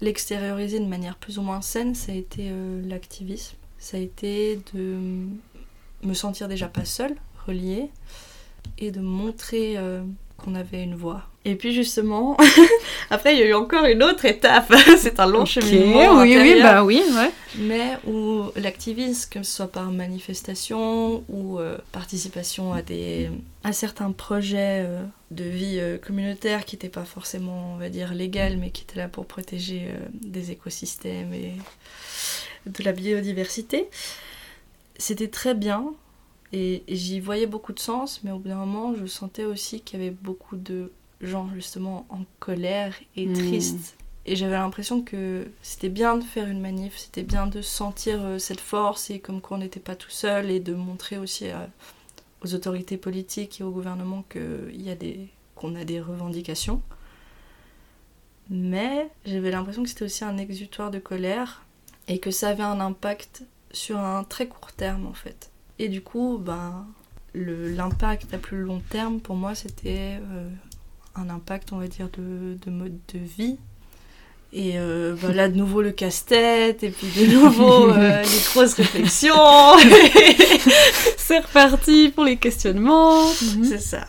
l'extérioriser 0.00 0.80
de 0.80 0.86
manière 0.86 1.16
plus 1.16 1.38
ou 1.38 1.42
moins 1.42 1.60
saine, 1.60 1.94
ça 1.94 2.12
a 2.12 2.14
été 2.14 2.52
l'activisme. 2.84 3.56
Ça 3.78 3.96
a 3.96 4.00
été 4.00 4.60
de 4.74 5.26
me 6.02 6.14
sentir 6.14 6.48
déjà 6.48 6.68
pas 6.68 6.84
seule, 6.84 7.16
reliée, 7.46 7.90
et 8.78 8.90
de 8.90 9.00
montrer 9.00 9.76
qu'on 10.40 10.54
avait 10.54 10.82
une 10.82 10.94
voix. 10.94 11.22
Et 11.44 11.54
puis 11.54 11.72
justement, 11.72 12.36
après 13.10 13.34
il 13.34 13.40
y 13.40 13.42
a 13.42 13.46
eu 13.46 13.54
encore 13.54 13.86
une 13.86 14.02
autre 14.02 14.26
étape. 14.26 14.74
c'est 14.98 15.20
un 15.20 15.26
long 15.26 15.46
cheminement. 15.46 16.20
Oui, 16.20 16.36
oui, 16.36 16.60
bah 16.60 16.84
oui, 16.84 17.02
ouais. 17.14 17.30
Mais 17.58 17.96
où 18.06 18.44
l'activisme, 18.56 19.30
que 19.30 19.42
ce 19.42 19.56
soit 19.56 19.72
par 19.72 19.90
manifestation 19.90 21.24
ou 21.28 21.58
euh, 21.58 21.78
participation 21.92 22.74
à 22.74 22.82
des 22.82 23.30
à 23.64 23.72
certains 23.72 24.12
projets 24.12 24.84
euh, 24.86 25.02
de 25.30 25.44
vie 25.44 25.78
euh, 25.78 25.96
communautaire 25.96 26.64
qui 26.66 26.76
n'étaient 26.76 26.88
pas 26.88 27.04
forcément, 27.04 27.72
on 27.74 27.78
va 27.78 27.88
dire, 27.88 28.12
légales, 28.12 28.58
mais 28.58 28.70
qui 28.70 28.82
étaient 28.82 28.98
là 28.98 29.08
pour 29.08 29.24
protéger 29.24 29.88
des 30.12 30.50
écosystèmes 30.50 31.32
et 31.32 31.54
de 32.66 32.84
la 32.84 32.92
biodiversité, 32.92 33.88
c'était 34.98 35.28
très 35.28 35.54
bien 35.54 35.86
Et, 36.52 36.82
j'y 36.88 37.20
voyais 37.20 37.46
beaucoup 37.46 37.72
de 37.72 37.78
sens, 37.78 38.22
mais 38.24 38.30
au 38.30 38.38
bout 38.38 38.48
d'un 38.48 38.56
moment, 38.56 38.94
je 38.94 39.06
sentais 39.06 39.44
aussi 39.44 39.80
qu'il 39.80 40.00
y 40.00 40.02
avait 40.02 40.10
beaucoup 40.10 40.56
de 40.56 40.92
gens 41.20 41.48
justement 41.54 42.06
en 42.08 42.20
colère 42.38 42.94
et 43.16 43.26
hmm. 43.26 43.34
tristes. 43.34 43.96
Et 44.26 44.36
j'avais 44.36 44.56
l'impression 44.56 45.02
que 45.02 45.46
c'était 45.62 45.88
bien 45.88 46.16
de 46.16 46.24
faire 46.24 46.46
une 46.48 46.60
manif, 46.60 46.96
c'était 46.98 47.22
bien 47.22 47.46
de 47.46 47.62
sentir 47.62 48.20
euh, 48.22 48.38
cette 48.38 48.60
force 48.60 49.10
et 49.10 49.18
comme 49.18 49.40
quoi 49.40 49.56
on 49.56 49.60
n'était 49.60 49.80
pas 49.80 49.96
tout 49.96 50.10
seul 50.10 50.50
et 50.50 50.60
de 50.60 50.74
montrer 50.74 51.16
aussi 51.18 51.46
aux 52.42 52.54
autorités 52.54 52.96
politiques 52.96 53.60
et 53.60 53.64
au 53.64 53.70
gouvernement 53.70 54.24
qu'il 54.30 54.82
y 54.82 54.90
a 54.90 54.94
des 54.94 55.28
qu'on 55.54 55.74
a 55.74 55.84
des 55.84 56.00
revendications. 56.00 56.80
Mais 58.48 59.08
j'avais 59.24 59.50
l'impression 59.50 59.82
que 59.82 59.88
c'était 59.88 60.04
aussi 60.04 60.24
un 60.24 60.38
exutoire 60.38 60.90
de 60.90 60.98
colère 60.98 61.64
et 62.08 62.18
que 62.18 62.30
ça 62.30 62.48
avait 62.48 62.62
un 62.62 62.80
impact 62.80 63.44
sur 63.72 63.98
un 63.98 64.24
très 64.24 64.48
court 64.48 64.72
terme 64.72 65.06
en 65.06 65.12
fait. 65.12 65.49
Et 65.80 65.88
du 65.88 66.02
coup, 66.02 66.38
ben, 66.38 66.86
l'impact 67.34 68.34
à 68.34 68.38
plus 68.38 68.58
long 68.58 68.82
terme 68.90 69.18
pour 69.18 69.34
moi 69.34 69.54
c'était 69.54 70.18
euh, 70.20 70.48
un 71.14 71.30
impact 71.30 71.72
on 71.72 71.78
va 71.78 71.86
dire 71.86 72.10
de, 72.12 72.58
de 72.62 72.70
mode 72.70 72.98
de 73.14 73.18
vie. 73.18 73.56
Et 74.52 74.72
euh, 74.78 75.16
ben 75.22 75.32
là 75.32 75.48
de 75.48 75.56
nouveau 75.56 75.80
le 75.80 75.92
casse-tête 75.92 76.82
et 76.82 76.90
puis 76.90 77.06
de 77.06 77.32
nouveau 77.32 77.92
euh, 77.92 78.22
les 78.22 78.52
grosses 78.52 78.74
réflexions. 78.74 79.34
C'est 81.16 81.38
reparti 81.38 82.10
pour 82.10 82.24
les 82.24 82.36
questionnements. 82.36 83.24
C'est 83.32 83.80
ça. 83.80 84.06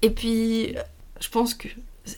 Et 0.00 0.08
puis 0.08 0.74
je 1.20 1.28
pense 1.28 1.52
que 1.52 1.68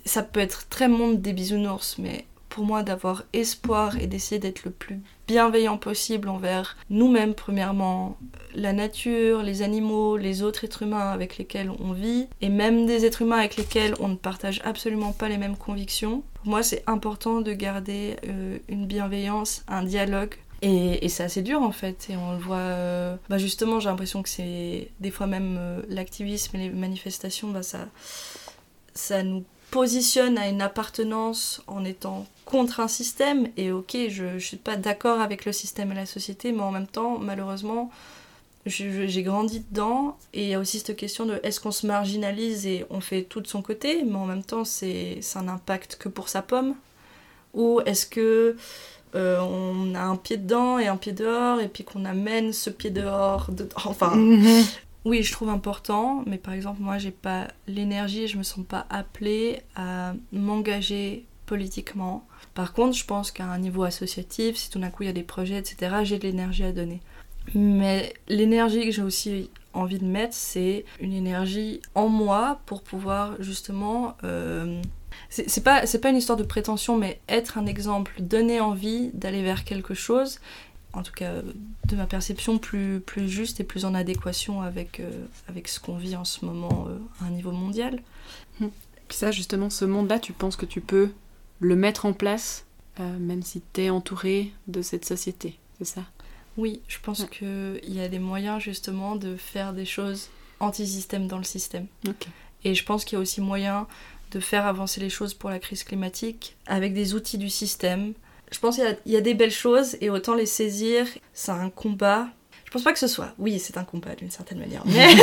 ça 0.04 0.22
peut 0.22 0.38
être 0.38 0.68
très 0.68 0.87
monde 0.87 1.20
des 1.20 1.32
bisounours, 1.32 1.96
mais 1.99 2.26
pour 2.49 2.64
moi 2.64 2.84
d'avoir 2.84 3.25
espoir 3.32 3.96
et 3.96 4.06
d'essayer 4.06 4.38
d'être 4.38 4.64
le 4.64 4.70
plus 4.70 5.00
bienveillant 5.30 5.78
possible 5.78 6.28
envers 6.28 6.76
nous-mêmes 6.90 7.34
premièrement, 7.34 8.18
la 8.56 8.72
nature, 8.72 9.44
les 9.44 9.62
animaux, 9.62 10.16
les 10.16 10.42
autres 10.42 10.64
êtres 10.64 10.82
humains 10.82 11.12
avec 11.12 11.38
lesquels 11.38 11.70
on 11.70 11.92
vit, 11.92 12.26
et 12.40 12.49
même 12.49 12.84
des 12.84 13.06
êtres 13.06 13.22
humains 13.22 13.38
avec 13.38 13.56
lesquels 13.56 13.94
on 14.00 14.08
ne 14.08 14.16
partage 14.16 14.60
absolument 14.64 15.12
pas 15.12 15.28
les 15.28 15.38
mêmes 15.38 15.56
convictions. 15.56 16.25
Pour 16.34 16.49
moi 16.49 16.64
c'est 16.64 16.82
important 16.88 17.42
de 17.42 17.52
garder 17.52 18.16
euh, 18.26 18.58
une 18.68 18.87
bienveillance, 18.87 19.62
un 19.68 19.84
dialogue 19.84 20.34
et, 20.62 21.08
c'est 21.08 21.22
assez 21.22 21.42
dur 21.42 21.62
en 21.62 21.70
fait, 21.70 22.08
et 22.10 22.16
on 22.16 22.32
le 22.32 22.38
voit. 22.38 22.56
Euh, 22.56 23.16
bah 23.28 23.38
justement, 23.38 23.78
j'ai 23.78 23.88
l'impression 23.88 24.25
que 24.25 24.28
c'est 24.28 24.90
des 24.99 25.12
fois 25.12 25.28
même 25.28 25.56
euh, 25.58 25.80
l'activisme 25.88 26.56
et 26.56 26.68
les 26.68 26.70
manifestations, 26.70 27.49
bah 27.49 27.62
ça, 27.62 27.87
ça 28.94 29.22
nous 29.22 29.44
positionne 29.70 30.37
à 30.37 30.49
une 30.49 30.60
appartenance 30.60 31.62
en 31.68 31.84
étant 31.84 32.26
contre 32.50 32.80
un 32.80 32.88
système. 32.88 33.49
Et 33.57 33.73
ok, 33.73 33.97
je 34.09 34.25
ne 34.25 34.38
suis 34.38 34.57
pas 34.57 34.76
d'accord 34.76 35.21
avec 35.21 35.45
le 35.45 35.52
système 35.52 35.92
et 35.92 35.95
la 35.95 36.07
société, 36.07 36.52
mais 36.52 36.62
en 36.62 36.73
même 36.73 36.87
temps, 36.87 37.19
malheureusement, 37.19 37.90
j'ai 38.66 39.23
grandi 39.23 39.61
dedans. 39.71 40.19
Et 40.35 40.45
il 40.45 40.49
y 40.49 40.54
a 40.54 40.59
aussi 40.59 40.80
cette 40.80 40.97
question 40.97 41.26
de 41.26 41.40
est-ce 41.42 41.61
qu'on 41.61 41.71
se 41.71 41.87
marginalise 41.87 42.66
et 42.66 42.85
on 42.90 43.00
fait 43.00 43.23
tout 43.23 43.40
de 43.40 43.47
son 43.47 43.62
côté, 43.62 44.02
mais 44.04 44.16
en 44.16 44.26
même 44.26 44.45
temps, 44.45 44.64
c'est 44.64 45.21
un 45.35 45.49
impact 45.49 45.97
que 45.97 46.09
pour 46.09 46.28
sa 46.28 46.42
pomme 46.42 46.75
Ou 47.54 47.80
est-ce 47.87 48.07
que 48.07 48.57
euh, 49.14 49.40
on 49.40 49.95
a 49.95 50.02
un 50.02 50.16
pied 50.16 50.37
dedans 50.37 50.78
et 50.78 50.87
un 50.87 50.97
pied 50.97 51.12
dehors, 51.12 51.61
et 51.61 51.69
puis 51.69 51.85
qu'on 51.85 52.04
amène 52.04 52.52
ce 52.52 52.71
pied 52.71 52.90
dehors, 52.90 53.50
enfin, 53.85 54.14
mhm 54.14 54.64
oui, 55.04 55.23
je 55.23 55.33
trouve 55.33 55.49
important, 55.49 56.23
mais 56.26 56.37
par 56.37 56.52
exemple, 56.52 56.83
moi, 56.83 56.99
j'ai 56.99 57.11
pas 57.11 57.49
l'énergie, 57.66 58.28
je 58.28 58.37
me 58.37 58.42
sens 58.42 58.64
pas 58.66 58.87
appelée 58.90 59.62
à 59.75 60.12
m'engager 60.33 61.25
politiquement. 61.50 62.25
Par 62.54 62.73
contre, 62.73 62.97
je 62.97 63.04
pense 63.04 63.33
qu'à 63.33 63.45
un 63.45 63.59
niveau 63.59 63.83
associatif, 63.83 64.57
si 64.57 64.71
tout 64.71 64.78
d'un 64.78 64.88
coup 64.90 65.02
il 65.02 65.07
y 65.07 65.11
a 65.11 65.12
des 65.12 65.25
projets, 65.25 65.59
etc., 65.59 65.97
j'ai 66.04 66.19
de 66.19 66.23
l'énergie 66.23 66.62
à 66.62 66.71
donner. 66.71 67.00
Mais 67.57 68.14
l'énergie 68.28 68.85
que 68.85 68.92
j'ai 68.92 69.02
aussi 69.02 69.50
envie 69.73 69.99
de 69.99 70.04
mettre, 70.04 70.35
c'est 70.35 70.85
une 71.00 71.12
énergie 71.12 71.83
en 71.97 72.09
moi 72.09 72.61
pour 72.66 72.83
pouvoir 72.83 73.35
justement. 73.40 74.16
Euh, 74.23 74.80
c'est 75.28 75.64
pas, 75.64 75.83
pas 76.00 76.11
une 76.11 76.16
histoire 76.16 76.38
de 76.38 76.45
prétention, 76.45 76.97
mais 76.97 77.21
être 77.28 77.59
un 77.59 77.66
exemple, 77.66 78.12
donner 78.21 78.61
envie 78.61 79.11
d'aller 79.12 79.42
vers 79.42 79.64
quelque 79.64 79.95
chose 79.95 80.38
en 80.92 81.02
tout 81.02 81.12
cas 81.12 81.35
de 81.87 81.97
ma 81.97 82.07
perception, 82.07 82.59
plus, 82.59 83.00
plus 83.00 83.28
juste 83.28 83.61
et 83.61 83.64
plus 83.64 83.85
en 83.85 83.95
adéquation 83.95 84.61
avec, 84.62 84.99
euh, 84.99 85.11
avec 85.49 85.69
ce 85.69 85.78
qu'on 85.78 85.97
vit 85.97 86.16
en 86.16 86.25
ce 86.25 86.45
moment 86.45 86.87
euh, 86.88 86.99
à 87.21 87.26
un 87.26 87.30
niveau 87.30 87.52
mondial. 87.52 88.00
Puis 88.59 89.19
ça, 89.19 89.30
justement, 89.30 89.71
ce 89.71 89.85
monde-là, 89.85 90.19
tu 90.19 90.33
penses 90.33 90.57
que 90.57 90.66
tu 90.66 90.80
peux 90.80 91.11
le 91.61 91.76
mettre 91.76 92.07
en 92.07 92.12
place, 92.12 92.67
euh, 92.99 93.19
même 93.19 93.43
si 93.43 93.62
tu 93.73 93.83
es 93.83 93.90
entouré 93.90 94.52
de 94.67 94.83
cette 94.83 95.05
société, 95.05 95.59
c'est 95.79 95.85
ça? 95.85 96.02
Oui, 96.57 96.83
je 96.88 96.99
pense 97.00 97.25
qu'il 97.26 97.81
y 97.85 98.00
a 98.00 98.09
des 98.09 98.19
moyens 98.19 98.61
justement 98.61 99.17
de 99.17 99.37
faire 99.37 99.73
des 99.73 99.85
choses 99.85 100.29
anti-système 100.59 101.26
dans 101.26 101.38
le 101.38 101.45
système. 101.45 101.87
Et 102.64 102.75
je 102.75 102.85
pense 102.85 103.05
qu'il 103.05 103.17
y 103.17 103.19
a 103.19 103.23
aussi 103.23 103.40
moyen 103.40 103.87
de 104.33 104.40
faire 104.40 104.67
avancer 104.67 105.00
les 105.00 105.11
choses 105.11 105.33
pour 105.33 105.49
la 105.49 105.59
crise 105.59 105.85
climatique 105.85 106.57
avec 106.67 106.93
des 106.93 107.14
outils 107.14 107.38
du 107.38 107.49
système, 107.49 108.14
je 108.50 108.59
pense 108.59 108.76
qu'il 108.76 108.97
y, 109.07 109.17
a 109.17 109.21
des 109.21 109.35
belles 109.35 109.52
choses 109.52 109.97
et 110.00 110.11
autant 110.11 110.35
les 110.35 110.47
saisir. 110.47 111.07
C'est 111.33 111.52
un 111.52 111.71
combat. 111.71 112.29
Je 112.64 112.71
pense 112.71 112.83
pas 112.83 112.93
que 112.93 112.99
ce 112.99 113.07
soit. 113.07 113.33
Oui, 113.38 113.59
c'est 113.59 113.76
un 113.76 113.85
combat 113.85 114.14
d'une 114.14 114.31
certaine 114.31 114.59
manière, 114.59 114.83
mais, 114.87 115.14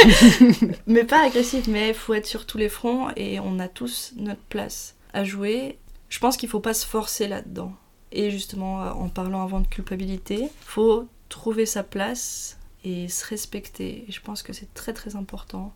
mais 0.87 1.03
pas 1.03 1.25
agressif. 1.25 1.67
Mais 1.67 1.89
il 1.89 1.93
faut 1.93 2.13
être 2.13 2.25
sur 2.25 2.45
tous 2.45 2.57
les 2.57 2.69
fronts 2.69 3.09
et 3.15 3.39
on 3.39 3.59
a 3.59 3.67
tous 3.67 4.13
notre 4.17 4.41
place 4.41 4.95
à 5.13 5.23
jouer. 5.23 5.77
Je 6.09 6.19
pense 6.19 6.37
qu'il 6.37 6.49
faut 6.49 6.59
pas 6.59 6.73
se 6.73 6.85
forcer 6.85 7.27
là-dedans. 7.27 7.73
Et 8.11 8.31
justement, 8.31 8.77
en 8.83 9.09
parlant 9.09 9.43
avant 9.43 9.59
de 9.59 9.67
culpabilité, 9.67 10.49
faut 10.61 11.07
trouver 11.29 11.65
sa 11.65 11.83
place 11.83 12.57
et 12.83 13.09
se 13.09 13.25
respecter. 13.25 14.05
Et 14.07 14.11
je 14.11 14.21
pense 14.21 14.43
que 14.43 14.53
c'est 14.53 14.73
très 14.73 14.93
très 14.93 15.15
important. 15.15 15.73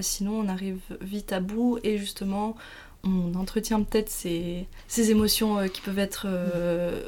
Sinon, 0.00 0.40
on 0.40 0.48
arrive 0.48 0.80
vite 1.00 1.32
à 1.32 1.40
bout 1.40 1.78
et 1.82 1.98
justement, 1.98 2.56
on 3.04 3.34
entretient 3.34 3.82
peut-être 3.82 4.08
ces, 4.08 4.66
émotions 5.10 5.58
euh, 5.58 5.66
qui 5.66 5.80
peuvent 5.80 5.98
être 5.98 6.26
euh, 6.28 7.02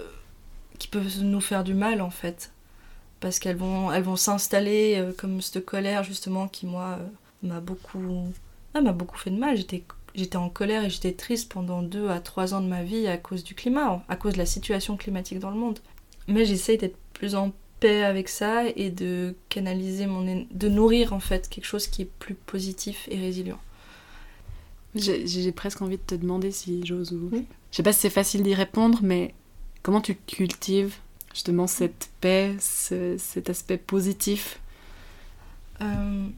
qui 0.78 0.88
peuvent 0.88 1.20
nous 1.22 1.40
faire 1.40 1.64
du 1.64 1.74
mal 1.74 2.00
en 2.02 2.10
fait 2.10 2.52
parce 3.20 3.38
qu'elles 3.38 3.56
vont 3.56 3.92
elles 3.92 4.02
vont 4.02 4.16
s'installer 4.16 4.96
euh, 4.96 5.12
comme 5.16 5.40
cette 5.40 5.64
colère 5.64 6.02
justement 6.02 6.48
qui 6.48 6.66
moi 6.66 6.98
m'a 7.42 7.60
beaucoup 7.60 8.26
ah, 8.74 8.80
m'a 8.80 8.92
beaucoup 8.92 9.16
fait 9.16 9.30
de 9.30 9.38
mal 9.38 9.56
j'étais 9.56 9.84
j'étais 10.14 10.36
en 10.36 10.48
colère 10.48 10.84
et 10.84 10.90
j'étais 10.90 11.12
triste 11.12 11.52
pendant 11.52 11.82
deux 11.82 12.08
à 12.08 12.20
trois 12.20 12.54
ans 12.54 12.60
de 12.60 12.66
ma 12.66 12.82
vie 12.82 13.06
à 13.06 13.16
cause 13.16 13.44
du 13.44 13.54
climat 13.54 14.04
à 14.08 14.16
cause 14.16 14.34
de 14.34 14.38
la 14.38 14.46
situation 14.46 14.96
climatique 14.96 15.38
dans 15.38 15.50
le 15.50 15.56
monde. 15.56 15.78
Mais 16.28 16.44
j'essaye 16.44 16.78
d'être 16.78 16.96
plus 17.12 17.34
en 17.34 17.52
paix 17.80 18.04
avec 18.04 18.28
ça 18.28 18.64
et 18.76 18.90
de 18.90 19.34
canaliser 19.48 20.06
mon 20.06 20.46
de 20.50 20.68
nourrir 20.68 21.12
en 21.12 21.20
fait 21.20 21.48
quelque 21.48 21.66
chose 21.66 21.86
qui 21.86 22.02
est 22.02 22.10
plus 22.18 22.34
positif 22.34 23.08
et 23.10 23.18
résilient. 23.18 23.60
J'ai 24.94 25.50
presque 25.52 25.82
envie 25.82 25.96
de 25.96 26.02
te 26.02 26.14
demander 26.14 26.52
si 26.52 26.86
j'ose 26.86 27.12
ou. 27.12 27.30
Je 27.32 27.76
sais 27.76 27.82
pas 27.82 27.92
si 27.92 28.00
c'est 28.00 28.10
facile 28.10 28.44
d'y 28.44 28.54
répondre, 28.54 29.00
mais 29.02 29.34
comment 29.82 30.00
tu 30.00 30.14
cultives 30.14 30.94
justement 31.32 31.66
cette 31.66 32.10
paix, 32.20 32.54
cet 32.60 33.50
aspect 33.50 33.76
positif? 33.76 34.60
Euh, 35.80 36.28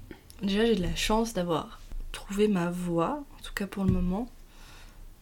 Déjà, 0.42 0.66
j'ai 0.66 0.76
de 0.76 0.82
la 0.82 0.94
chance 0.94 1.32
d'avoir 1.32 1.80
trouvé 2.16 2.48
ma 2.48 2.70
voie, 2.70 3.24
en 3.38 3.42
tout 3.42 3.54
cas 3.54 3.66
pour 3.66 3.84
le 3.84 3.92
moment, 3.92 4.28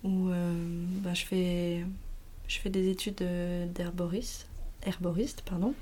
où 0.02 0.28
euh, 0.28 0.84
bah, 1.02 1.14
je, 1.14 1.24
fais, 1.24 1.84
des 2.70 2.88
études 2.88 3.24
d'herboriste, 3.72 4.46
herboriste, 4.82 5.42
pardon. 5.42 5.74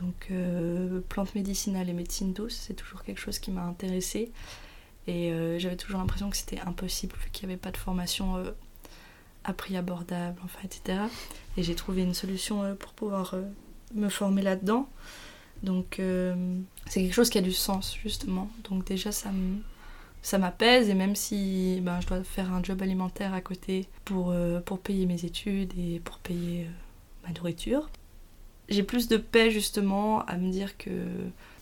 Donc, 0.00 0.28
euh, 0.30 1.00
plantes 1.08 1.34
médicinales 1.34 1.88
et 1.88 1.92
médecine 1.92 2.32
douce, 2.32 2.54
c'est 2.66 2.74
toujours 2.74 3.02
quelque 3.02 3.20
chose 3.20 3.38
qui 3.38 3.50
m'a 3.50 3.62
intéressée. 3.62 4.30
Et 5.06 5.30
euh, 5.30 5.58
j'avais 5.58 5.76
toujours 5.76 6.00
l'impression 6.00 6.30
que 6.30 6.36
c'était 6.36 6.60
impossible 6.60 7.14
vu 7.22 7.30
qu'il 7.30 7.46
n'y 7.46 7.52
avait 7.52 7.60
pas 7.60 7.70
de 7.70 7.76
formation 7.76 8.36
euh, 8.36 8.50
à 9.44 9.52
prix 9.52 9.76
abordable, 9.76 10.40
enfin, 10.44 10.58
etc. 10.64 10.98
Et 11.56 11.62
j'ai 11.62 11.74
trouvé 11.74 12.02
une 12.02 12.14
solution 12.14 12.62
euh, 12.62 12.74
pour 12.74 12.92
pouvoir 12.92 13.34
me 13.94 14.08
former 14.08 14.42
là-dedans. 14.42 14.88
Donc 15.62 16.00
c'est 16.86 17.00
quelque 17.00 17.14
chose 17.14 17.30
qui 17.30 17.38
a 17.38 17.42
du 17.42 17.52
sens 17.52 17.96
justement. 18.02 18.50
Donc 18.68 18.84
déjà 18.84 19.10
ça 19.10 19.30
ça 20.26 20.38
m'apaise 20.38 20.88
et 20.88 20.94
même 20.94 21.14
si 21.14 21.78
ben, 21.82 22.00
je 22.00 22.06
dois 22.06 22.24
faire 22.24 22.52
un 22.52 22.62
job 22.62 22.82
alimentaire 22.82 23.32
à 23.32 23.40
côté 23.40 23.86
pour, 24.04 24.34
pour 24.64 24.80
payer 24.80 25.06
mes 25.06 25.24
études 25.24 25.72
et 25.78 26.00
pour 26.00 26.18
payer 26.18 26.66
ma 27.24 27.32
nourriture, 27.32 27.88
j'ai 28.68 28.82
plus 28.82 29.08
de 29.08 29.16
paix 29.16 29.50
justement 29.50 30.24
à 30.26 30.36
me 30.36 30.50
dire 30.50 30.76
que 30.76 30.90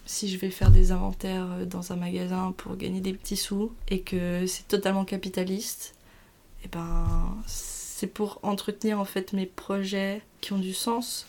si 0.06 0.28
je 0.28 0.38
vais 0.38 0.50
faire 0.50 0.70
des 0.70 0.92
inventaires 0.92 1.46
euh, 1.52 1.64
dans 1.64 1.92
un 1.92 1.96
magasin 1.96 2.52
pour 2.56 2.76
gagner 2.76 3.00
des 3.00 3.14
petits 3.14 3.36
sous 3.36 3.72
et 3.88 4.00
que 4.00 4.46
c'est 4.46 4.68
totalement 4.68 5.04
capitaliste, 5.04 5.94
et 6.62 6.66
eh 6.66 6.68
ben 6.68 7.36
c'est 7.46 8.06
pour 8.06 8.38
entretenir 8.42 8.98
en 8.98 9.04
fait 9.04 9.32
mes 9.32 9.46
projets 9.46 10.22
qui 10.40 10.52
ont 10.52 10.58
du 10.58 10.72
sens. 10.74 11.26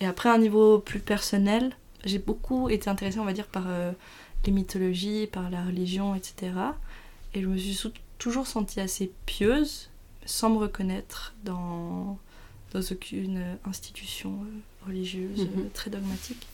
Et 0.00 0.06
après 0.06 0.28
un 0.28 0.38
niveau 0.38 0.78
plus 0.78 1.00
personnel, 1.00 1.76
j'ai 2.04 2.18
beaucoup 2.18 2.68
été 2.68 2.88
intéressée 2.90 3.18
on 3.18 3.24
va 3.24 3.32
dire 3.32 3.46
par 3.46 3.64
euh, 3.68 3.92
les 4.46 4.52
mythologies, 4.52 5.26
par 5.26 5.50
la 5.50 5.64
religion, 5.64 6.14
etc. 6.14 6.52
Et 7.34 7.42
je 7.42 7.46
me 7.46 7.56
suis 7.56 7.92
toujours 8.18 8.46
sentie 8.46 8.80
assez 8.80 9.12
pieuse 9.26 9.90
sans 10.26 10.50
me 10.50 10.58
reconnaître 10.58 11.34
dans, 11.44 12.18
dans 12.72 12.80
aucune 12.90 13.42
institution 13.64 14.32
euh, 14.42 14.86
religieuse 14.86 15.40
mhm. 15.48 15.70
très 15.74 15.90
dogmatique. 15.90 16.46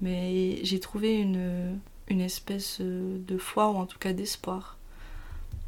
mais 0.00 0.58
j'ai 0.64 0.80
trouvé 0.80 1.16
une, 1.18 1.78
une 2.08 2.20
espèce 2.20 2.80
de 2.80 3.38
foi 3.38 3.70
ou 3.70 3.76
en 3.76 3.86
tout 3.86 3.98
cas 3.98 4.12
d'espoir 4.12 4.76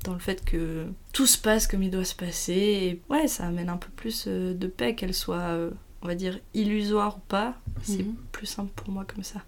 dans 0.04 0.12
le 0.12 0.18
fait 0.18 0.44
que 0.44 0.86
tout 1.12 1.26
se 1.26 1.38
passe 1.38 1.66
comme 1.66 1.82
il 1.82 1.90
doit 1.90 2.04
se 2.04 2.14
passer. 2.14 2.52
Et 2.52 3.00
ouais, 3.08 3.26
ça 3.26 3.46
amène 3.46 3.68
un 3.70 3.78
peu 3.78 3.88
plus 3.96 4.24
euh, 4.26 4.52
de 4.52 4.66
paix, 4.66 4.94
qu'elle 4.94 5.14
soit, 5.14 5.36
euh, 5.38 5.70
on 6.02 6.06
va 6.06 6.14
dire, 6.14 6.38
illusoire 6.52 7.16
ou 7.16 7.20
pas. 7.28 7.54
C'est 7.82 8.02
Mhm. 8.04 8.14
plus 8.32 8.46
simple 8.46 8.70
pour 8.76 8.90
moi 8.90 9.04
comme 9.06 9.24
ça. 9.24 9.42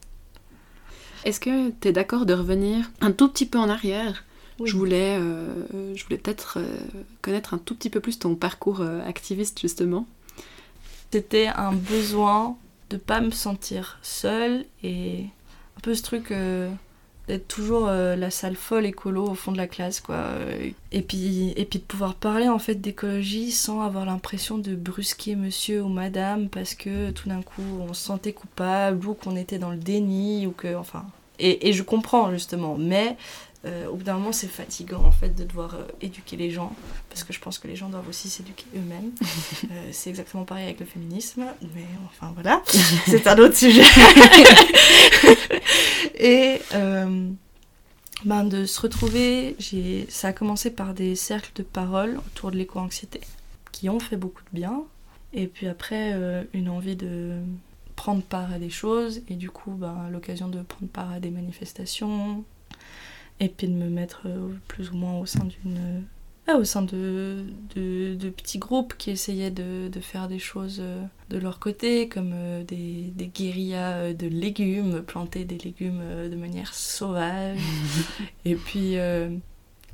Est-ce 1.27 1.41
que 1.41 1.71
tu 1.71 1.89
es 1.89 1.93
d'accord 1.93 2.25
de 2.25 2.35
revenir 2.35 2.89
un 3.01 3.11
tout 3.11 3.27
petit 3.29 3.47
peu 3.47 3.59
en 3.59 3.69
arrière? 3.69 4.23
Oui. 4.61 4.71
Je 4.71 4.77
voulais, 4.77 5.19
euh, 5.19 5.49
je 5.97 6.05
voulais 6.05 6.19
peut-être 6.19 6.59
euh, 6.61 6.79
connaître 7.21 7.53
un 7.53 7.59
tout 7.59 7.75
petit 7.75 7.91
peu 7.91 7.99
plus 7.99 8.21
ton 8.21 8.37
parcours 8.37 8.81
euh, 8.81 9.05
activiste 9.05 9.61
justement. 9.61 10.07
C'était 11.11 11.49
un 11.49 11.73
besoin 11.73 12.57
de 12.91 12.97
pas 12.97 13.21
me 13.21 13.33
sentir 13.33 13.99
seule 14.03 14.67
et 14.85 15.25
un 15.77 15.81
peu 15.83 15.97
ce 15.97 16.03
truc 16.03 16.33
d'être 17.27 17.49
toujours 17.49 17.87
la 17.87 18.31
salle 18.31 18.55
folle 18.55 18.87
écolo 18.87 19.25
au 19.25 19.35
fond 19.35 19.51
de 19.51 19.57
la 19.57 19.67
classe 19.67 20.01
quoi. 20.01 20.27
Et 20.93 21.03
puis 21.03 21.53
et 21.57 21.65
puis 21.65 21.79
de 21.79 21.85
pouvoir 21.85 22.15
parler 22.15 22.49
en 22.49 22.59
fait 22.59 22.77
d'écologie 22.77 23.51
sans 23.51 23.81
avoir 23.81 24.05
l'impression 24.05 24.59
de 24.59 24.77
brusquer 24.77 25.37
monsieur 25.37 25.83
ou 25.83 25.89
madame 25.89 26.49
parce 26.49 26.75
que 26.75 27.11
tout 27.13 27.29
d'un 27.29 27.43
coup 27.43 27.63
on 27.81 27.95
se 27.95 28.05
sentait 28.05 28.33
coupable 28.33 29.07
ou 29.07 29.15
qu'on 29.15 29.37
était 29.37 29.59
dans 29.59 29.71
le 29.71 29.79
déni 29.79 30.47
ou 30.47 30.51
que 30.51 30.77
enfin 30.77 31.05
et, 31.39 31.69
et 31.69 31.73
je 31.73 31.83
comprends 31.83 32.33
justement. 32.33 32.77
Mais 32.79 33.17
euh, 33.67 33.89
au 33.89 33.97
bout 33.97 34.05
d'un 34.05 34.15
moment 34.15 34.33
c'est 34.33 34.47
fatigant 34.47 35.03
en 35.03 35.11
fait 35.11 35.31
de 35.31 35.43
devoir 35.43 35.75
euh, 35.75 35.83
éduquer 36.01 36.37
les 36.37 36.51
gens. 36.51 36.73
Parce 37.09 37.25
que 37.25 37.33
je 37.33 37.41
pense 37.41 37.59
que 37.59 37.67
les 37.67 37.75
gens 37.75 37.89
doivent 37.89 38.09
aussi 38.09 38.29
s'éduquer 38.29 38.67
eux-mêmes. 38.77 39.13
Euh, 39.71 39.89
c'est 39.91 40.11
exactement 40.11 40.45
pareil 40.45 40.65
avec 40.65 40.81
le 40.81 40.87
féminisme, 40.87 41.45
mais 41.75 41.87
enfin 42.05 42.31
voilà, 42.35 42.63
c'est 43.07 43.27
un 43.27 43.37
autre 43.39 43.57
sujet. 43.57 43.83
Et 46.19 46.61
ben, 48.25 48.45
de 48.45 48.65
se 48.65 48.81
retrouver, 48.81 49.57
ça 50.09 50.29
a 50.29 50.33
commencé 50.33 50.71
par 50.71 50.95
des 50.95 51.17
cercles 51.17 51.51
de 51.57 51.63
parole 51.63 52.19
autour 52.19 52.51
de 52.51 52.57
l'éco-anxiété, 52.57 53.21
qui 53.73 53.89
ont 53.89 53.99
fait 53.99 54.17
beaucoup 54.17 54.43
de 54.53 54.59
bien. 54.59 54.85
Et 55.33 55.47
puis 55.47 55.69
après, 55.69 56.15
une 56.53 56.69
envie 56.69 56.97
de 56.97 57.39
prendre 57.97 58.23
part 58.23 58.53
à 58.53 58.59
des 58.59 58.71
choses, 58.71 59.23
et 59.29 59.35
du 59.35 59.51
coup, 59.51 59.73
ben, 59.73 60.09
l'occasion 60.11 60.49
de 60.49 60.63
prendre 60.63 60.91
part 60.91 61.11
à 61.11 61.21
des 61.21 61.31
manifestations, 61.31 62.45
et 63.41 63.49
puis 63.49 63.69
de 63.69 63.75
me 63.75 63.89
mettre 63.89 64.23
euh, 64.27 64.55
plus 64.69 64.91
ou 64.91 64.97
moins 64.97 65.19
au 65.19 65.27
sein 65.27 65.45
d'une 65.45 66.05
ah, 66.49 66.59
au 66.59 66.65
sein 66.65 66.83
de, 66.83 67.45
de, 67.75 68.15
de 68.15 68.31
petits 68.31 68.59
groupes 68.61 68.95
qui 68.97 69.11
essayaient 69.11 69.51
de, 69.51 69.89
de 69.89 70.01
faire 70.01 70.29
des 70.29 70.39
choses 70.39 70.79
euh, 70.81 71.05
de 71.29 71.39
leur 71.39 71.59
côté, 71.59 72.09
comme 72.09 72.31
euh, 72.33 72.63
des, 72.63 73.11
des 73.17 73.27
guérillas 73.27 73.97
euh, 73.97 74.15
de 74.15 74.29
légumes, 74.29 75.03
planter 75.03 75.45
des 75.45 75.59
légumes 75.59 75.99
euh, 76.01 76.29
de 76.29 76.37
manière 76.37 76.73
sauvage. 76.73 77.59
et, 78.45 78.55
puis, 78.55 78.97
euh, 78.97 79.31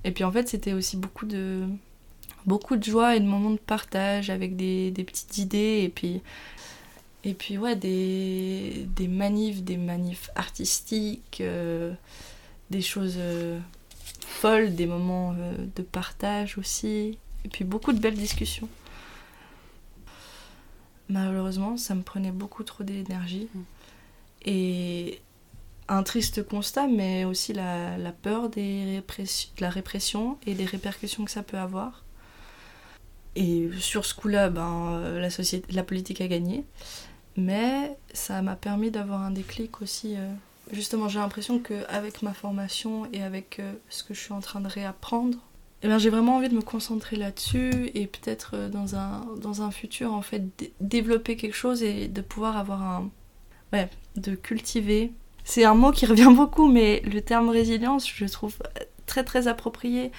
et 0.04 0.10
puis 0.10 0.24
en 0.24 0.32
fait, 0.32 0.46
c'était 0.46 0.74
aussi 0.74 0.98
beaucoup 0.98 1.24
de, 1.24 1.62
beaucoup 2.44 2.76
de 2.76 2.84
joie 2.84 3.16
et 3.16 3.20
de 3.20 3.26
moments 3.26 3.52
de 3.52 3.56
partage 3.56 4.28
avec 4.28 4.54
des, 4.54 4.90
des 4.90 5.04
petites 5.04 5.38
idées. 5.38 5.80
Et 5.84 5.88
puis, 5.88 6.20
et 7.24 7.34
puis 7.34 7.58
ouais, 7.58 7.76
des, 7.76 8.86
des 8.96 9.08
manifs, 9.08 9.62
des 9.62 9.76
manifs 9.76 10.30
artistiques, 10.34 11.40
euh, 11.40 11.92
des 12.70 12.82
choses... 12.82 13.14
euh, 13.16 13.58
folles, 14.32 14.74
des 14.74 14.86
moments 14.86 15.34
euh, 15.38 15.54
de 15.76 15.82
partage 15.82 16.58
aussi, 16.58 17.18
et 17.44 17.48
puis 17.48 17.64
beaucoup 17.64 17.92
de 17.92 18.00
belles 18.00 18.16
discussions. 18.16 18.68
Malheureusement, 21.08 21.76
ça 21.76 21.94
me 21.94 22.02
prenait 22.02 22.32
beaucoup 22.32 22.64
trop 22.64 22.82
d'énergie. 22.82 23.48
Mm. 23.54 23.60
Et 24.46 25.20
un 25.88 26.02
triste 26.02 26.42
constat, 26.46 26.88
mais 26.88 27.24
aussi 27.24 27.52
la, 27.52 27.98
la 27.98 28.12
peur 28.12 28.48
des 28.48 29.00
de 29.00 29.60
la 29.60 29.70
répression 29.70 30.38
et 30.46 30.54
des 30.54 30.64
répercussions 30.64 31.24
que 31.24 31.30
ça 31.30 31.42
peut 31.42 31.58
avoir. 31.58 32.04
Et 33.36 33.70
sur 33.78 34.04
ce 34.04 34.14
coup-là, 34.14 34.50
ben, 34.50 35.00
la, 35.18 35.30
société, 35.30 35.72
la 35.72 35.82
politique 35.82 36.20
a 36.20 36.28
gagné. 36.28 36.64
Mais 37.36 37.96
ça 38.12 38.42
m'a 38.42 38.56
permis 38.56 38.90
d'avoir 38.90 39.22
un 39.22 39.30
déclic 39.30 39.80
aussi. 39.82 40.14
euh, 40.16 40.32
Justement, 40.70 41.08
j'ai 41.08 41.18
l'impression 41.18 41.58
qu'avec 41.58 42.22
ma 42.22 42.34
formation 42.34 43.06
et 43.12 43.22
avec 43.22 43.58
euh, 43.58 43.72
ce 43.88 44.04
que 44.04 44.14
je 44.14 44.20
suis 44.20 44.32
en 44.32 44.40
train 44.40 44.60
de 44.60 44.68
réapprendre, 44.68 45.38
eh 45.82 45.88
bien, 45.88 45.98
j'ai 45.98 46.10
vraiment 46.10 46.36
envie 46.36 46.48
de 46.48 46.54
me 46.54 46.62
concentrer 46.62 47.16
là-dessus 47.16 47.90
et 47.94 48.06
peut-être 48.06 48.52
euh, 48.54 48.68
dans 48.68 48.94
un, 48.96 49.22
dans 49.40 49.62
un 49.62 49.70
futur, 49.70 50.12
en 50.14 50.22
fait, 50.22 50.42
dé- 50.58 50.72
développer 50.80 51.36
quelque 51.36 51.56
chose 51.56 51.82
et 51.82 52.08
de 52.08 52.20
pouvoir 52.20 52.56
avoir 52.56 52.82
un... 52.82 53.10
Ouais, 53.72 53.88
de 54.16 54.34
cultiver. 54.34 55.12
C'est 55.44 55.64
un 55.64 55.74
mot 55.74 55.92
qui 55.92 56.06
revient 56.06 56.32
beaucoup, 56.36 56.68
mais 56.68 57.00
le 57.00 57.20
terme 57.22 57.48
résilience, 57.50 58.08
je 58.10 58.26
trouve 58.26 58.56
très 59.06 59.24
très 59.24 59.48
approprié 59.48 60.12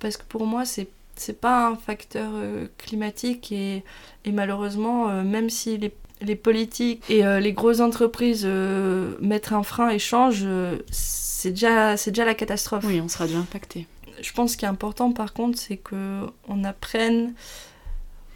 parce 0.00 0.16
que 0.16 0.24
pour 0.24 0.46
moi, 0.46 0.64
c'est 0.64 0.88
c'est 1.16 1.40
pas 1.40 1.68
un 1.68 1.76
facteur 1.76 2.32
climatique 2.78 3.52
et, 3.52 3.84
et 4.24 4.32
malheureusement, 4.32 5.22
même 5.22 5.50
si 5.50 5.76
les, 5.76 5.92
les 6.22 6.36
politiques 6.36 7.02
et 7.08 7.24
euh, 7.24 7.40
les 7.40 7.52
grosses 7.52 7.80
entreprises 7.80 8.44
euh, 8.44 9.16
mettent 9.20 9.52
un 9.52 9.62
frein 9.62 9.88
et 9.88 9.98
changent, 9.98 10.44
euh, 10.44 10.78
c'est 10.90 11.50
déjà, 11.50 11.96
déjà 11.96 12.24
la 12.24 12.34
catastrophe. 12.34 12.84
Oui, 12.86 13.00
on 13.00 13.08
sera 13.08 13.26
déjà 13.26 13.38
impacté. 13.38 13.86
Je 14.20 14.32
pense 14.32 14.56
qu'il 14.56 14.66
est 14.66 14.70
important 14.70 15.12
par 15.12 15.32
contre, 15.32 15.58
c'est 15.58 15.76
que 15.76 16.26
on 16.48 16.64
apprenne, 16.64 17.34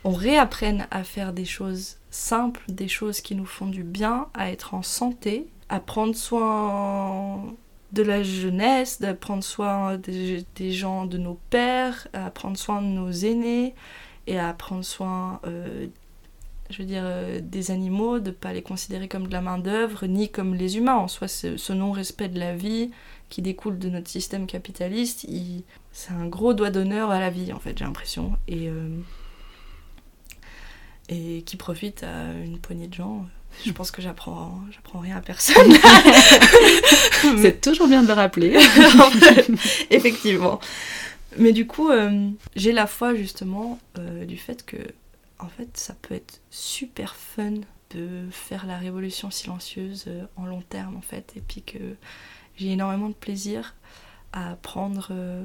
on 0.04 0.12
réapprenne 0.12 0.86
à 0.90 1.04
faire 1.04 1.32
des 1.32 1.44
choses 1.44 1.96
simples, 2.10 2.62
des 2.68 2.88
choses 2.88 3.20
qui 3.20 3.34
nous 3.34 3.46
font 3.46 3.66
du 3.66 3.84
bien, 3.84 4.26
à 4.34 4.50
être 4.50 4.74
en 4.74 4.82
santé, 4.82 5.46
à 5.68 5.80
prendre 5.80 6.16
soin 6.16 7.54
de 7.92 8.02
la 8.02 8.22
jeunesse, 8.22 9.00
à 9.02 9.14
prendre 9.14 9.44
soin 9.44 9.96
des, 9.96 10.44
des 10.56 10.72
gens, 10.72 11.06
de 11.06 11.18
nos 11.18 11.38
pères, 11.50 12.08
à 12.12 12.30
prendre 12.30 12.56
soin 12.56 12.82
de 12.82 12.86
nos 12.86 13.10
aînés 13.10 13.74
et 14.26 14.38
à 14.38 14.52
prendre 14.52 14.84
soin, 14.84 15.40
euh, 15.46 15.86
je 16.70 16.78
veux 16.78 16.84
dire, 16.88 17.02
euh, 17.04 17.40
des 17.42 17.70
animaux, 17.70 18.18
de 18.18 18.28
ne 18.30 18.34
pas 18.34 18.52
les 18.52 18.62
considérer 18.62 19.08
comme 19.08 19.26
de 19.26 19.32
la 19.32 19.40
main-d'œuvre, 19.40 20.06
ni 20.06 20.28
comme 20.28 20.54
les 20.54 20.76
humains. 20.76 20.96
En 20.96 21.08
soi, 21.08 21.28
ce, 21.28 21.72
non-respect 21.72 22.28
de 22.28 22.38
la 22.38 22.54
vie 22.54 22.90
qui 23.28 23.42
découle 23.42 23.78
de 23.78 23.88
notre 23.88 24.08
système 24.08 24.46
capitaliste, 24.46 25.24
il- 25.24 25.64
c'est 25.92 26.12
un 26.12 26.26
gros 26.26 26.54
doigt 26.54 26.70
d'honneur 26.70 27.10
à 27.10 27.20
la 27.20 27.30
vie, 27.30 27.52
en 27.52 27.58
fait, 27.58 27.76
j'ai 27.78 27.84
l'impression. 27.84 28.32
Et, 28.48 28.68
euh, 28.68 28.88
et 31.08 31.42
qui 31.42 31.56
profite 31.56 32.02
à 32.02 32.32
une 32.44 32.58
poignée 32.58 32.88
de 32.88 32.94
gens. 32.94 33.26
Je 33.64 33.72
pense 33.72 33.90
que 33.90 34.02
j'apprends, 34.02 34.60
j'apprends 34.70 34.98
rien 34.98 35.16
à 35.16 35.20
personne. 35.20 35.72
C'est 37.40 37.60
toujours 37.60 37.88
bien 37.88 38.02
de 38.02 38.08
le 38.08 38.12
rappeler. 38.12 38.54
Effectivement. 39.90 40.60
Mais 41.38 41.52
du 41.52 41.66
coup, 41.66 41.90
euh, 41.90 42.28
j'ai 42.54 42.72
la 42.72 42.86
foi 42.86 43.14
justement 43.14 43.78
du 44.26 44.36
fait 44.36 44.64
que, 44.66 44.76
en 45.38 45.48
fait, 45.48 45.76
ça 45.76 45.94
peut 45.94 46.14
être 46.14 46.40
super 46.50 47.14
fun 47.16 47.54
de 47.90 48.28
faire 48.30 48.66
la 48.66 48.78
révolution 48.78 49.30
silencieuse 49.30 50.04
euh, 50.08 50.26
en 50.36 50.46
long 50.46 50.62
terme, 50.62 50.96
en 50.96 51.02
fait, 51.02 51.32
et 51.36 51.40
puis 51.40 51.62
que 51.62 51.96
j'ai 52.56 52.68
énormément 52.68 53.08
de 53.08 53.14
plaisir 53.14 53.74
à 54.32 54.52
apprendre, 54.52 55.08
euh, 55.10 55.44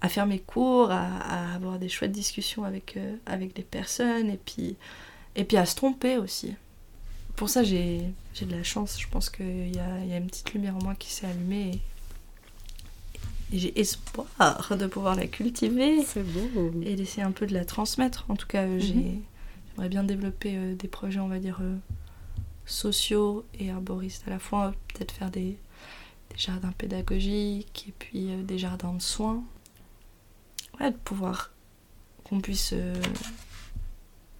à 0.00 0.08
faire 0.08 0.26
mes 0.26 0.38
cours, 0.38 0.90
à, 0.90 1.54
avoir 1.54 1.78
des 1.78 1.88
chouettes 1.88 2.12
discussions 2.12 2.64
avec, 2.64 2.96
euh, 2.96 3.16
avec 3.26 3.54
des 3.54 3.62
personnes, 3.62 4.30
et 4.30 4.38
puis, 4.38 4.76
et 5.36 5.44
puis 5.44 5.56
à 5.56 5.66
se 5.66 5.74
tromper 5.74 6.16
aussi. 6.16 6.54
Pour 7.36 7.48
ça, 7.48 7.64
j'ai 7.64 8.02
de 8.40 8.50
la 8.50 8.62
chance. 8.62 9.00
Je 9.00 9.08
pense 9.08 9.28
qu'il 9.30 9.74
y 9.74 9.78
a, 9.80 10.04
y 10.04 10.12
a 10.12 10.18
une 10.18 10.28
petite 10.28 10.54
lumière 10.54 10.76
en 10.76 10.82
moi 10.82 10.94
qui 10.94 11.12
s'est 11.12 11.26
allumée. 11.26 11.80
Et 13.54 13.58
j'ai 13.58 13.78
espoir 13.80 14.26
de 14.76 14.86
pouvoir 14.86 15.14
la 15.14 15.26
cultiver 15.28 15.98
beau. 16.16 16.72
et 16.82 16.96
d'essayer 16.96 17.22
un 17.22 17.30
peu 17.30 17.46
de 17.46 17.54
la 17.54 17.64
transmettre. 17.64 18.24
En 18.28 18.34
tout 18.36 18.46
cas, 18.48 18.66
Mhm. 18.66 18.80
j'aimerais 18.80 19.88
bien 19.88 20.02
développer 20.04 20.56
euh, 20.56 20.74
des 20.74 20.88
projets, 20.88 21.20
on 21.20 21.28
va 21.28 21.38
dire, 21.38 21.58
euh, 21.62 21.76
sociaux 22.66 23.44
et 23.60 23.70
arboristes 23.70 24.24
à 24.26 24.30
la 24.30 24.38
fois. 24.40 24.74
Peut-être 24.92 25.12
faire 25.12 25.30
des, 25.30 25.56
des 26.30 26.36
jardins 26.36 26.72
pédagogiques 26.72 27.86
et 27.88 27.92
puis 27.98 28.30
euh, 28.32 28.42
des 28.42 28.58
jardins 28.58 28.92
de 28.94 29.02
soins. 29.02 29.42
Ouais, 30.80 30.90
de 30.90 30.96
pouvoir 30.96 31.52
qu'on 32.24 32.40
puisse 32.40 32.74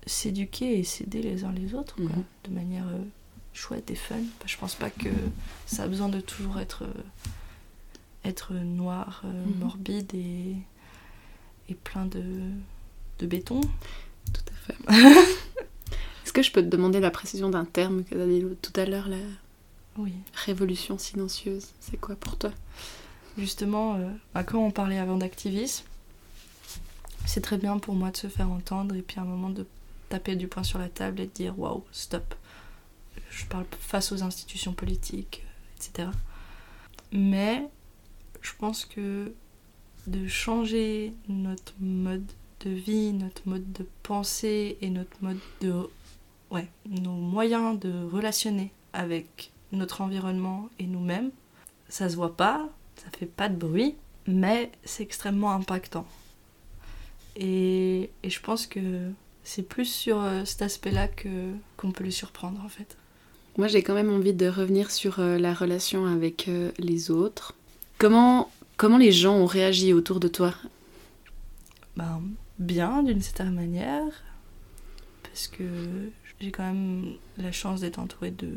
s'éduquer 0.07 0.79
et 0.79 0.85
s'aider 0.85 1.23
les 1.23 1.45
uns 1.45 1.53
les 1.53 1.75
autres 1.75 1.97
quoi, 1.97 2.05
Mhm. 2.07 2.25
de 2.45 2.51
manière 2.51 2.87
chouette 3.53 3.91
et 3.91 3.95
fun. 3.95 4.17
Je 4.47 4.57
pense 4.57 4.75
pas 4.75 4.91
que 4.91 5.09
ça 5.67 5.85
a 5.85 5.87
besoin 5.89 6.09
de 6.09 6.21
toujours 6.21 6.59
être, 6.59 6.85
être 8.25 8.53
noir, 8.55 9.23
euh, 9.25 9.45
Mhm. 9.47 9.59
morbide 9.59 10.15
et, 10.15 10.57
et 11.69 11.75
plein 11.75 12.07
de, 12.07 12.23
de 13.19 13.27
béton. 13.27 13.61
Tout 13.61 14.43
à 14.49 14.55
fait. 14.73 14.77
Est-ce 16.25 16.33
que 16.33 16.43
je 16.43 16.51
peux 16.53 16.63
te 16.63 16.69
demander 16.69 17.01
la 17.01 17.11
précision 17.11 17.51
d'un 17.51 17.65
terme 17.67 18.03
que 18.05 18.15
tu 18.15 18.21
as 18.21 18.27
dit 18.27 18.45
tout 18.63 18.73
à 18.81 18.87
l'heure, 18.87 19.09
la 19.09 19.19
Oui. 19.99 20.15
révolution 20.35 20.97
silencieuse 20.99 21.69
C'est 21.81 21.99
quoi 21.99 22.17
pour 22.17 22.37
toi? 22.39 22.51
Justement, 23.37 23.97
euh, 23.97 24.09
bah, 24.33 24.43
quand 24.45 24.59
on 24.59 24.71
parlait 24.71 24.99
avant 24.99 25.17
d'activisme, 25.19 25.85
c'est 27.27 27.41
très 27.41 27.59
bien 27.59 27.79
pour 27.79 27.95
moi 27.95 28.11
de 28.11 28.17
se 28.17 28.29
faire 28.29 28.49
entendre 28.51 28.95
et 28.95 29.03
puis 29.03 29.19
à 29.19 29.23
un 29.23 29.27
moment 29.27 29.51
de 29.51 29.67
taper 30.09 30.37
du 30.37 30.47
poing 30.49 30.63
sur 30.63 30.79
la 30.79 30.89
table 30.89 31.21
et 31.21 31.27
de 31.27 31.33
dire 31.33 31.59
waouh, 31.59 31.83
stop. 31.93 32.35
je 33.31 33.45
parle 33.47 33.65
face 33.81 34.13
aux 34.13 34.23
institutions 34.23 34.73
politiques, 34.73 35.45
etc. 35.77 36.09
Mais 37.13 37.69
je 38.45 38.53
pense 38.59 38.85
que 38.85 39.33
de 40.07 40.29
changer 40.29 41.13
notre 41.29 41.73
mode 41.81 42.31
de 42.65 42.71
vie, 42.71 43.13
notre 43.13 43.43
mode 43.47 43.73
de 43.73 43.87
pensée 44.03 44.79
et 44.81 44.91
notre 44.91 45.17
mode 45.23 45.39
de. 45.61 45.73
Ouais, 46.51 46.69
nos 46.89 47.15
moyens 47.15 47.81
de 47.81 47.91
relationner 48.13 48.71
avec 48.93 49.51
notre 49.73 50.03
environnement 50.03 50.69
et 50.79 50.87
nous-mêmes, 50.87 51.31
ça 51.89 52.09
se 52.09 52.17
voit 52.17 52.37
pas, 52.37 52.69
ça 52.97 53.07
fait 53.19 53.27
pas 53.27 53.49
de 53.49 53.57
bruit, 53.57 53.97
mais 54.29 54.71
c'est 54.85 55.03
extrêmement 55.03 55.53
impactant. 55.53 56.07
Et, 57.35 58.11
et, 58.23 58.31
je 58.31 58.41
pense 58.41 58.69
que 58.69 59.11
c'est 59.43 59.65
plus 59.65 59.87
sur 59.87 60.23
euh, 60.23 60.45
cet 60.45 60.63
aspect-là 60.63 61.09
que 61.09 61.51
qu'on 61.77 61.91
peut 61.91 62.05
le 62.05 62.13
surprendre 62.13 62.63
en 62.65 62.69
fait. 62.69 62.97
Moi 63.57 63.67
j'ai 63.67 63.83
quand 63.83 63.95
même 63.95 64.13
envie 64.13 64.35
de 64.35 64.47
revenir 64.47 64.93
sur 64.93 65.19
euh, 65.19 65.39
la 65.39 65.55
relation 65.55 66.07
avec 66.07 66.47
euh, 66.47 66.71
les 66.79 67.11
autres. 67.11 67.55
Comment, 67.99 68.51
comment 68.77 68.99
les 68.99 69.13
gens 69.13 69.35
ont 69.35 69.47
réagi 69.47 69.93
autour 69.93 70.21
de 70.21 70.29
toi? 70.29 70.55
Ben, 71.97 72.21
Bien 72.59 73.03
d'une 73.03 73.21
certaine 73.21 73.53
manière, 73.53 74.05
parce 75.25 75.49
que 75.49 75.65
j'ai 76.41 76.53
quand 76.53 76.63
même 76.63 77.15
la 77.37 77.51
chance 77.51 77.81
d'être 77.81 77.99
entourée 77.99 78.31
de, 78.31 78.49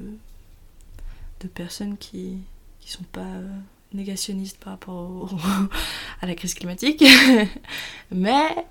personnes 1.55 1.97
qui 1.97 2.37
qui 2.79 2.91
sont 2.91 3.05
pas 3.05 3.41
négationniste 3.93 4.59
par 4.59 4.73
rapport 4.73 5.35
à 6.21 6.27
la 6.27 6.35
crise 6.35 6.53
climatique. 6.53 7.03
Mais 8.11 8.67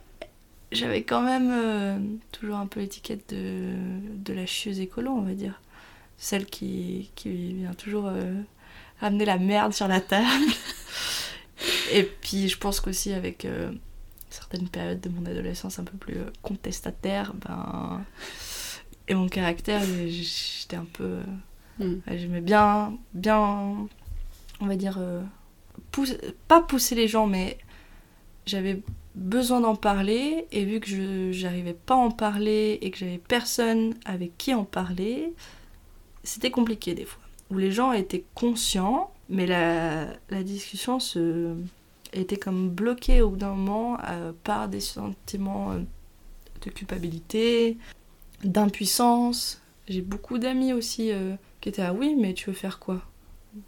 j'avais 0.71 1.03
quand 1.03 1.23
même 1.23 1.51
euh, 1.51 1.99
toujours 2.31 2.57
un 2.57 2.67
peu 2.67 2.81
l'étiquette 2.81 3.35
de, 3.35 3.75
de 4.17 4.33
la 4.33 4.47
chieuse 4.47 4.79
écolo, 4.79 5.11
on 5.11 5.23
va 5.23 5.35
dire. 5.35 5.61
Celle 6.19 6.47
qui, 6.47 7.11
qui 7.17 7.55
vient 7.55 7.75
toujours 7.75 8.07
euh, 8.07 8.35
ramener 9.01 9.25
la 9.25 9.39
merde 9.39 9.73
sur 9.73 9.89
la 9.89 10.01
table. 10.01 10.51
Et 11.93 12.03
puis 12.03 12.49
je 12.49 12.59
pense 12.59 12.81
qu'aussi 12.81 13.13
avec 13.13 13.45
euh, 13.45 13.73
certaines 14.31 14.69
périodes 14.69 15.01
de 15.01 15.09
mon 15.09 15.25
adolescence 15.27 15.79
un 15.79 15.85
peu 15.85 15.97
plus 15.97 16.19
contestataire, 16.43 17.33
ben, 17.35 18.05
et 19.09 19.15
mon 19.15 19.29
caractère, 19.29 19.83
j'étais 19.85 20.77
un 20.77 20.87
peu... 20.93 21.21
Mm. 21.79 21.95
J'aimais 22.09 22.41
bien, 22.41 22.97
bien 23.15 23.87
on 24.61 24.67
va 24.67 24.77
dire, 24.77 24.97
euh, 24.99 25.23
pas 26.49 26.63
pousser 26.63 26.95
les 26.95 27.09
gens, 27.09 27.27
mais 27.27 27.59
j'avais 28.47 28.83
besoin 29.15 29.61
d'en 29.61 29.77
parler, 29.77 30.47
et 30.53 30.65
vu 30.65 30.81
que 30.81 30.89
je 30.89 31.43
n'arrivais 31.43 31.75
pas 31.75 31.95
à 31.95 31.99
en 31.99 32.11
parler 32.11 32.79
et 32.83 32.91
que 32.91 32.99
j'avais 32.99 33.19
personne 33.19 33.95
avec 34.05 34.37
qui 34.37 34.55
en 34.55 34.65
parler, 34.65 35.33
c'était 36.23 36.51
compliqué 36.51 36.95
des 36.95 37.05
fois. 37.05 37.23
Où 37.51 37.59
les 37.59 37.71
gens 37.71 37.93
étaient 37.93 38.25
conscients, 38.35 39.13
mais 39.29 39.47
la, 39.47 40.43
discussion 40.43 41.01
se 41.01 41.55
était 42.13 42.37
comme 42.37 42.71
bloquée 42.71 43.21
au 43.21 43.31
bout 43.31 43.37
d'un 43.37 43.55
moment 43.55 43.99
euh, 44.09 44.33
par 44.45 44.69
des 44.69 44.81
sentiments 44.81 45.73
euh, 45.73 45.81
de 46.65 46.71
culpabilité, 46.71 47.77
d'impuissance. 48.43 49.61
J'ai 49.89 50.03
beaucoup 50.03 50.39
d'amis 50.39 50.73
aussi 50.73 51.13
qui 51.61 51.69
étaient 51.69 51.83
ah 51.83 51.93
oui 51.93 52.17
mais 52.19 52.35
tu 52.35 52.51
veux 52.51 52.57
faire 52.57 52.81
quoi? 52.81 53.03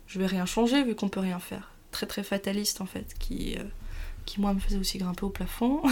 Je 0.07 0.19
vais 0.19 0.27
rien 0.27 0.47
changer 0.47 0.83
vu 0.85 0.95
qu'on 0.95 1.09
peut 1.09 1.21
rien 1.21 1.39
faire. 1.39 1.73
Très 1.91 2.07
très 2.07 2.23
fataliste 2.23 2.81
en 2.81 2.87
fait, 2.87 3.15
qui, 3.19 3.57
euh, 3.59 3.65
qui 4.27 4.41
moi 4.41 4.53
me 4.55 4.61
faisait 4.61 4.79
aussi 4.79 4.99
grimper 4.99 5.25
au 5.25 5.31
plafond. 5.31 5.83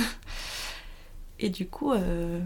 Et 1.38 1.50
du 1.50 1.66
coup, 1.66 1.92
euh, 1.92 2.40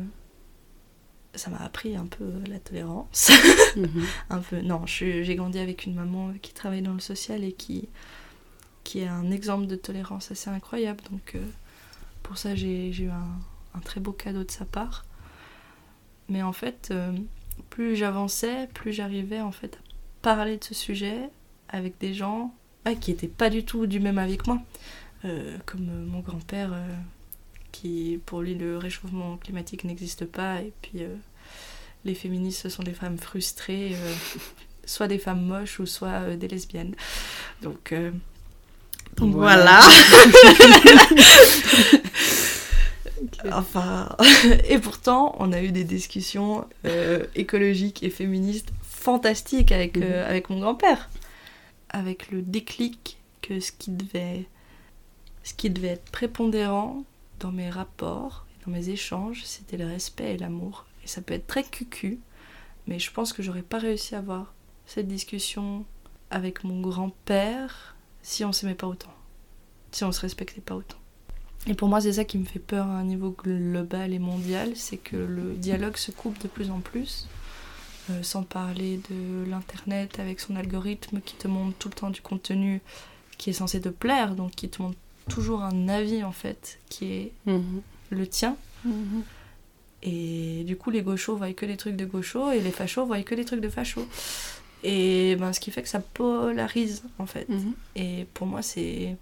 ça 1.35 1.51
m'a 1.51 1.59
appris 1.59 1.97
un 1.97 2.07
peu 2.07 2.31
la 2.49 2.59
tolérance. 2.59 3.31
Mhm. 3.77 4.05
un 4.31 4.38
peu, 4.38 4.61
non, 4.61 4.87
j'ai 4.87 5.35
grandi 5.35 5.59
avec 5.59 5.87
une 5.87 5.95
maman 5.95 6.33
qui 6.43 6.53
travaille 6.53 6.83
dans 6.83 6.95
le 6.95 7.01
social 7.01 7.45
et 7.45 7.53
qui, 7.53 7.88
qui 8.85 9.01
est 9.01 9.09
un 9.09 9.31
exemple 9.31 9.66
de 9.66 9.77
tolérance 9.77 10.31
assez 10.31 10.51
incroyable. 10.51 11.03
Donc 11.11 11.35
euh, 11.35 11.45
pour 12.23 12.38
ça, 12.38 12.55
j'ai 12.55 12.90
eu 12.90 13.11
un, 13.11 13.38
un, 13.75 13.81
très 13.81 14.01
beau 14.01 14.12
cadeau 14.12 14.45
de 14.45 14.51
sa 14.51 14.64
part. 14.64 15.05
Mais 16.29 16.43
en 16.43 16.53
fait, 16.53 16.95
plus 17.71 17.97
j'avançais, 17.97 18.69
plus 18.73 18.93
j'arrivais 18.93 19.40
en 19.40 19.51
fait 19.51 19.75
à 19.75 19.79
parler 20.23 20.59
de 20.59 20.64
ce 20.64 20.75
sujet 20.75 21.29
avec 21.69 21.99
des 21.99 22.14
gens 22.14 22.55
qui 23.01 23.11
n'étaient 23.11 23.27
pas 23.29 23.51
du 23.51 23.64
tout 23.64 23.87
du 23.87 23.99
même 23.99 24.19
avis 24.19 24.38
que 24.38 24.47
moi. 24.47 24.61
Euh, 25.25 25.59
comme 25.66 25.88
euh, 25.90 26.07
mon 26.07 26.21
grand-père, 26.21 26.73
euh, 26.73 26.95
qui 27.72 28.20
pour 28.26 28.42
lui 28.42 28.54
le 28.54 28.76
réchauffement 28.76 29.37
climatique 29.37 29.85
n'existe 29.85 30.24
pas, 30.24 30.61
et 30.61 30.72
puis 30.83 31.02
les 32.04 32.14
féministes 32.14 32.62
ce 32.62 32.68
sont 32.68 32.83
des 32.83 32.92
femmes 32.92 33.18
frustrées, 33.18 33.94
soit 34.85 35.09
des 35.09 35.18
femmes 35.18 35.42
moches 35.42 35.80
ou 35.80 35.87
soit 35.87 36.37
des 36.37 36.48
lesbiennes. 36.48 36.94
Donc, 37.62 37.94
voilà. 39.18 39.80
Enfin, 43.52 44.16
et 44.68 44.78
pourtant, 44.78 45.35
on 45.38 45.52
a 45.52 45.62
eu 45.62 45.72
des 45.72 45.85
discussions 45.85 46.66
écologiques 47.35 48.02
et 48.02 48.11
féministes 48.11 48.70
fantastiques 48.83 49.72
avec, 49.72 49.96
mhm. 49.96 50.12
avec 50.26 50.50
mon 50.50 50.61
grand-père 50.61 51.09
avec 51.90 52.30
le 52.30 52.42
déclic 52.42 53.18
que 53.42 53.61
ce 53.61 53.72
qui 53.72 53.90
devait, 53.90 54.46
ce 55.42 55.54
qui 55.54 55.70
devait 55.70 55.88
être 55.88 56.11
prépondérant 56.11 57.04
dans 57.40 57.53
mes 57.53 57.70
rapports, 57.70 58.46
dans 58.64 58.72
mes 58.72 58.90
échanges, 58.90 59.42
c'était 59.44 59.76
le 59.76 59.87
respect 59.87 60.35
et 60.35 60.38
l'amour. 60.38 60.87
Et 61.05 61.09
ça 61.09 61.22
peut 61.22 61.35
être 61.35 61.46
très 61.46 61.64
cucu, 61.64 62.20
mais 62.87 62.98
je 62.98 63.11
pense 63.11 63.33
que 63.33 63.42
j'aurais 63.42 63.62
pas 63.62 63.79
réussi 63.79 64.14
à 64.14 64.18
avoir 64.18 64.55
cette 64.87 65.09
discussion 65.09 65.85
avec 66.31 66.64
mon 66.64 66.81
grand-père 66.81 67.96
si 68.22 68.44
on 68.44 68.53
s'aimait 68.53 68.74
pas 68.74 68.87
autant, 68.87 69.14
si 69.92 70.05
on 70.05 70.12
se 70.12 70.20
respectait 70.20 70.61
pas 70.61 70.76
autant. 70.76 70.98
Et 71.66 71.74
pour 71.74 71.88
moi, 71.88 72.00
c'est 72.00 72.14
ça 72.14 72.24
qui 72.24 72.38
me 72.38 72.44
fait 72.44 72.59
peur 72.59 72.87
à 72.87 72.98
un 72.98 73.05
niveau 73.05 73.31
global 73.31 74.12
et 74.12 74.18
mondial, 74.18 74.76
c'est 74.76 74.96
que 74.96 75.16
le 75.16 75.55
dialogue 75.55 75.96
se 75.96 76.11
coupe 76.11 76.40
de 76.42 76.48
plus 76.48 76.70
en 76.70 76.81
plus 76.81 77.29
euh, 78.11 78.22
sans 78.22 78.42
parler 78.42 79.00
de 79.11 79.44
l'internet 79.48 80.18
avec 80.18 80.40
son 80.40 80.57
algorithme 80.57 81.20
qui 81.20 81.35
te 81.35 81.48
montre 81.48 81.76
tout 81.79 81.88
le 81.88 81.94
temps 81.94 82.11
du 82.11 82.22
contenu 82.22 82.81
qui 83.37 83.50
est 83.50 83.55
censé 83.55 83.81
te 83.81 83.88
plaire, 83.88 84.35
donc 84.35 84.53
qui 84.53 84.68
te 84.68 84.81
montre 84.81 84.98
toujours 85.28 85.62
un 85.62 85.88
avis 85.88 86.24
en 86.24 86.33
fait 86.33 86.78
qui 86.88 87.12
est 87.12 87.33
mhm. 87.46 87.83
le 88.11 88.26
tien. 88.26 88.56
Mhm. 88.85 89.22
Et 90.02 90.64
du 90.64 90.76
coup, 90.76 90.90
les 90.90 91.02
gauchos 91.02 91.37
voient 91.37 91.52
que 91.52 91.66
des 91.66 91.76
trucs 91.76 91.96
de 91.96 92.06
gauchos 92.06 92.52
et 92.52 92.61
les 92.61 92.70
fachos 92.70 93.04
voient 93.04 93.22
que 93.22 93.35
des 93.35 93.44
trucs 93.44 93.61
de 93.61 93.68
fachos. 93.68 94.06
Et 94.83 95.37
ben, 95.37 95.52
ce 95.52 95.61
qui 95.61 95.70
fait 95.70 95.83
que 95.83 95.88
ça 95.88 96.00
polarise 96.00 97.02
en 97.18 97.26
fait. 97.26 97.48
Mhm. 97.48 97.74
Et 97.96 98.26
pour 98.33 98.46
moi, 98.46 98.62
c'est 98.62 99.16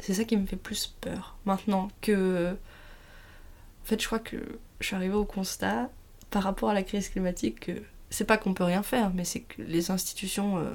c'est 0.00 0.14
ça 0.14 0.24
qui 0.24 0.36
me 0.36 0.46
fait 0.46 0.56
plus 0.56 0.94
peur 1.00 1.36
maintenant 1.44 1.88
que. 2.00 2.52
En 2.52 3.86
fait, 3.86 4.00
je 4.00 4.06
crois 4.06 4.18
que 4.18 4.36
je 4.80 4.86
suis 4.86 4.96
arrivée 4.96 5.14
au 5.14 5.26
constat 5.26 5.90
par 6.30 6.42
rapport 6.42 6.70
à 6.70 6.74
la 6.74 6.82
crise 6.82 7.10
climatique 7.10 7.60
que 7.60 7.82
c'est 8.08 8.24
pas 8.24 8.38
qu'on 8.38 8.54
peut 8.54 8.64
rien 8.64 8.82
faire, 8.82 9.12
mais 9.14 9.24
c'est 9.24 9.40
que 9.40 9.62
les 9.62 9.90
institutions. 9.90 10.58
Euh, 10.58 10.74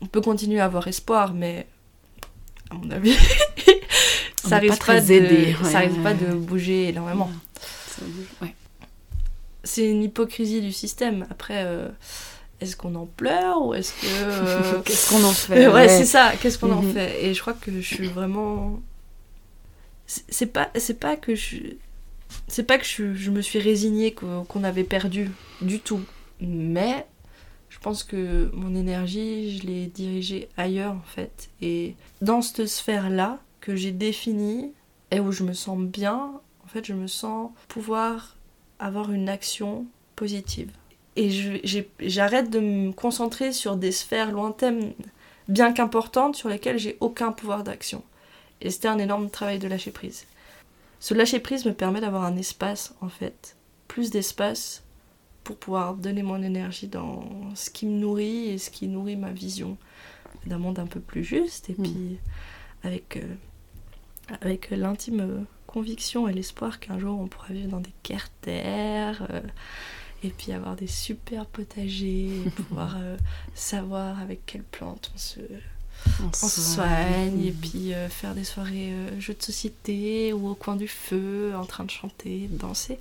on 0.00 0.06
peut 0.06 0.20
continuer 0.20 0.58
à 0.58 0.64
avoir 0.64 0.88
espoir, 0.88 1.32
mais 1.32 1.66
à 2.72 2.74
mon 2.74 2.90
avis, 2.90 3.16
ça 4.36 4.58
risque 4.58 4.84
pas, 4.84 5.00
de, 5.00 5.28
ça 5.64 5.82
pas 6.02 6.14
de 6.14 6.34
bouger 6.34 6.88
énormément. 6.88 7.30
C'est 9.64 9.88
une 9.88 10.02
hypocrisie 10.02 10.60
du 10.60 10.72
système. 10.72 11.24
Après, 11.30 11.62
euh, 11.64 11.88
est-ce 12.60 12.76
qu'on 12.76 12.94
en 12.94 13.06
pleure 13.06 13.64
ou 13.64 13.74
est-ce 13.74 13.92
que. 13.92 14.06
Euh, 14.06 14.80
qu'est-ce 14.84 15.10
qu'on 15.10 15.22
en 15.22 15.32
fait 15.32 15.68
Ouais, 15.68 15.88
c'est 15.88 16.04
ça, 16.04 16.32
qu'est-ce 16.40 16.58
qu'on 16.58 16.72
en 16.72 16.82
mhm. 16.82 16.94
fait? 16.94 17.24
Et 17.24 17.34
je 17.34 17.40
crois 17.40 17.54
que 17.54 17.70
je 17.70 17.94
suis 17.94 18.08
vraiment. 18.08 18.80
C'est 20.06 20.46
pas, 20.46 20.70
pas 21.00 21.16
que 21.16 21.34
je 21.34 21.58
c'est 22.48 22.64
pas 22.64 22.78
que 22.78 22.84
je, 22.84 23.30
me 23.30 23.40
suis 23.40 23.58
résignée 23.58 24.12
qu'on 24.14 24.64
avait 24.64 24.84
perdu 24.84 25.30
du 25.60 25.80
tout, 25.80 26.00
mais 26.40 27.06
je 27.06 27.11
pense 27.82 28.04
que 28.04 28.50
mon 28.54 28.74
énergie, 28.74 29.58
je 29.58 29.66
l'ai 29.66 29.86
dirigée 29.86 30.48
ailleurs 30.56 30.92
en 30.92 31.06
fait. 31.06 31.50
Et 31.60 31.94
dans 32.20 32.40
cette 32.42 32.66
sphère-là 32.66 33.38
que 33.60 33.76
j'ai 33.76 33.92
définie 33.92 34.72
et 35.10 35.20
où 35.20 35.32
je 35.32 35.42
me 35.42 35.52
sens 35.52 35.78
bien, 35.78 36.40
en 36.64 36.68
fait, 36.68 36.84
je 36.84 36.94
me 36.94 37.06
sens 37.06 37.50
pouvoir 37.68 38.36
avoir 38.78 39.12
une 39.12 39.28
action 39.28 39.86
positive. 40.16 40.70
Et 41.16 41.28
j'arrête 42.00 42.50
de 42.50 42.60
me 42.60 42.92
concentrer 42.92 43.52
sur 43.52 43.76
des 43.76 43.92
sphères 43.92 44.32
lointaines, 44.32 44.92
bien 45.48 45.72
qu'importantes, 45.72 46.36
sur 46.36 46.48
lesquelles 46.48 46.78
j'ai 46.78 46.96
aucun 47.00 47.32
pouvoir 47.32 47.64
d'action. 47.64 48.02
Et 48.62 48.70
c'était 48.70 48.88
un 48.88 48.98
énorme 48.98 49.28
travail 49.28 49.58
de 49.58 49.68
lâcher 49.68 49.90
prise. 49.90 50.24
Ce 51.00 51.12
lâcher 51.14 51.40
prise 51.40 51.66
me 51.66 51.74
permet 51.74 52.00
d'avoir 52.00 52.24
un 52.24 52.36
espace, 52.36 52.94
en 53.00 53.08
fait, 53.08 53.56
plus 53.88 54.10
d'espace 54.10 54.81
pour 55.44 55.56
pouvoir 55.56 55.94
donner 55.94 56.22
mon 56.22 56.42
énergie 56.42 56.88
dans 56.88 57.28
ce 57.54 57.70
qui 57.70 57.86
me 57.86 57.98
nourrit 57.98 58.48
et 58.48 58.58
ce 58.58 58.70
qui 58.70 58.88
nourrit 58.88 59.16
ma 59.16 59.32
vision 59.32 59.76
d'un 60.46 60.58
monde 60.58 60.78
un 60.78 60.86
peu 60.86 61.00
plus 61.00 61.24
juste. 61.24 61.70
Et 61.70 61.74
hmm. 61.74 61.82
puis, 61.82 62.18
avec, 62.82 63.16
euh, 63.16 63.34
avec 64.40 64.70
l'intime 64.70 65.46
conviction 65.66 66.28
et 66.28 66.32
l'espoir 66.32 66.80
qu'un 66.80 66.98
jour 66.98 67.18
on 67.18 67.28
pourra 67.28 67.54
vivre 67.54 67.70
dans 67.70 67.80
des 67.80 67.94
carters 68.02 69.26
euh, 69.30 69.40
et 70.24 70.30
puis 70.30 70.52
avoir 70.52 70.76
des 70.76 70.86
super 70.86 71.46
potagers, 71.46 72.30
pouvoir 72.56 72.96
euh, 72.98 73.16
savoir 73.54 74.20
avec 74.20 74.46
quelle 74.46 74.62
plante 74.62 75.10
on 75.14 75.18
se, 75.18 75.40
on 76.20 76.32
se 76.32 76.60
soigne, 76.60 77.44
et 77.44 77.52
puis 77.52 77.92
euh, 77.92 78.08
faire 78.08 78.34
des 78.34 78.44
soirées 78.44 78.92
euh, 78.92 79.20
jeux 79.20 79.34
de 79.34 79.42
société 79.42 80.32
ou 80.32 80.48
au 80.48 80.54
coin 80.54 80.76
du 80.76 80.88
feu, 80.88 81.52
en 81.56 81.64
train 81.64 81.84
de 81.84 81.90
chanter, 81.90 82.48
de 82.48 82.56
danser. 82.56 82.98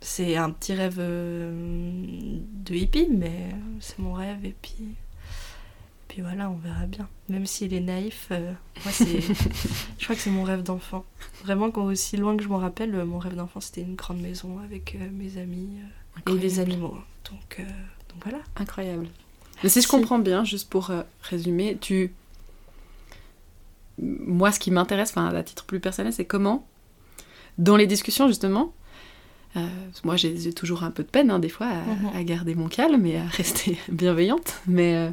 C'est 0.00 0.36
un 0.36 0.50
petit 0.50 0.74
rêve 0.74 0.98
de 0.98 2.74
hippie, 2.74 3.08
mais 3.10 3.50
c'est 3.80 3.98
mon 3.98 4.12
rêve, 4.12 4.44
et 4.44 4.54
puis 4.62 4.94
puis 6.08 6.22
voilà, 6.22 6.50
on 6.50 6.56
verra 6.56 6.86
bien. 6.86 7.06
Même 7.28 7.44
s'il 7.44 7.74
est 7.74 7.80
naïf, 7.80 8.28
euh, 8.30 8.52
moi 8.82 8.92
c'est, 8.92 9.20
je 9.98 10.04
crois 10.04 10.16
que 10.16 10.22
c'est 10.22 10.30
mon 10.30 10.42
rêve 10.42 10.62
d'enfant. 10.62 11.04
Vraiment, 11.44 11.70
quand 11.70 11.84
aussi 11.84 12.16
loin 12.16 12.36
que 12.36 12.42
je 12.42 12.48
m'en 12.48 12.56
rappelle, 12.56 12.94
euh, 12.94 13.04
mon 13.04 13.18
rêve 13.18 13.36
d'enfant 13.36 13.60
c'était 13.60 13.82
une 13.82 13.94
grande 13.94 14.20
maison 14.20 14.58
avec 14.58 14.94
euh, 14.94 15.08
mes 15.12 15.36
amis 15.38 15.68
et 16.26 16.36
des 16.36 16.58
animaux. 16.60 16.96
Donc, 17.30 17.60
donc 18.08 18.22
voilà. 18.22 18.38
Incroyable. 18.56 19.06
Mais 19.62 19.68
si 19.68 19.82
je 19.82 19.88
comprends 19.88 20.18
bien, 20.18 20.44
juste 20.44 20.70
pour 20.70 20.90
résumer, 21.22 21.76
tu, 21.78 22.12
moi 23.98 24.50
ce 24.50 24.58
qui 24.58 24.70
m'intéresse, 24.70 25.10
enfin 25.10 25.26
à 25.28 25.42
titre 25.42 25.64
plus 25.66 25.80
personnel, 25.80 26.12
c'est 26.12 26.24
comment, 26.24 26.66
dans 27.58 27.76
les 27.76 27.86
discussions 27.86 28.28
justement, 28.28 28.72
moi 30.04 30.16
j'ai 30.16 30.52
toujours 30.52 30.82
un 30.84 30.90
peu 30.90 31.02
de 31.02 31.08
peine 31.08 31.30
hein, 31.30 31.38
des 31.38 31.48
fois 31.48 31.66
à, 31.66 31.82
mhm. 31.82 32.10
à, 32.14 32.24
garder 32.24 32.54
mon 32.54 32.68
calme 32.68 33.04
et 33.06 33.18
à 33.18 33.26
rester 33.30 33.78
bienveillante, 33.88 34.60
mais 34.66 35.12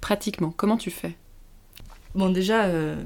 pratiquement 0.00 0.52
Comment 0.54 0.76
tu 0.76 0.90
fais? 0.90 1.16
Bon, 2.14 2.28
déjà, 2.28 2.64
euh, 2.64 3.02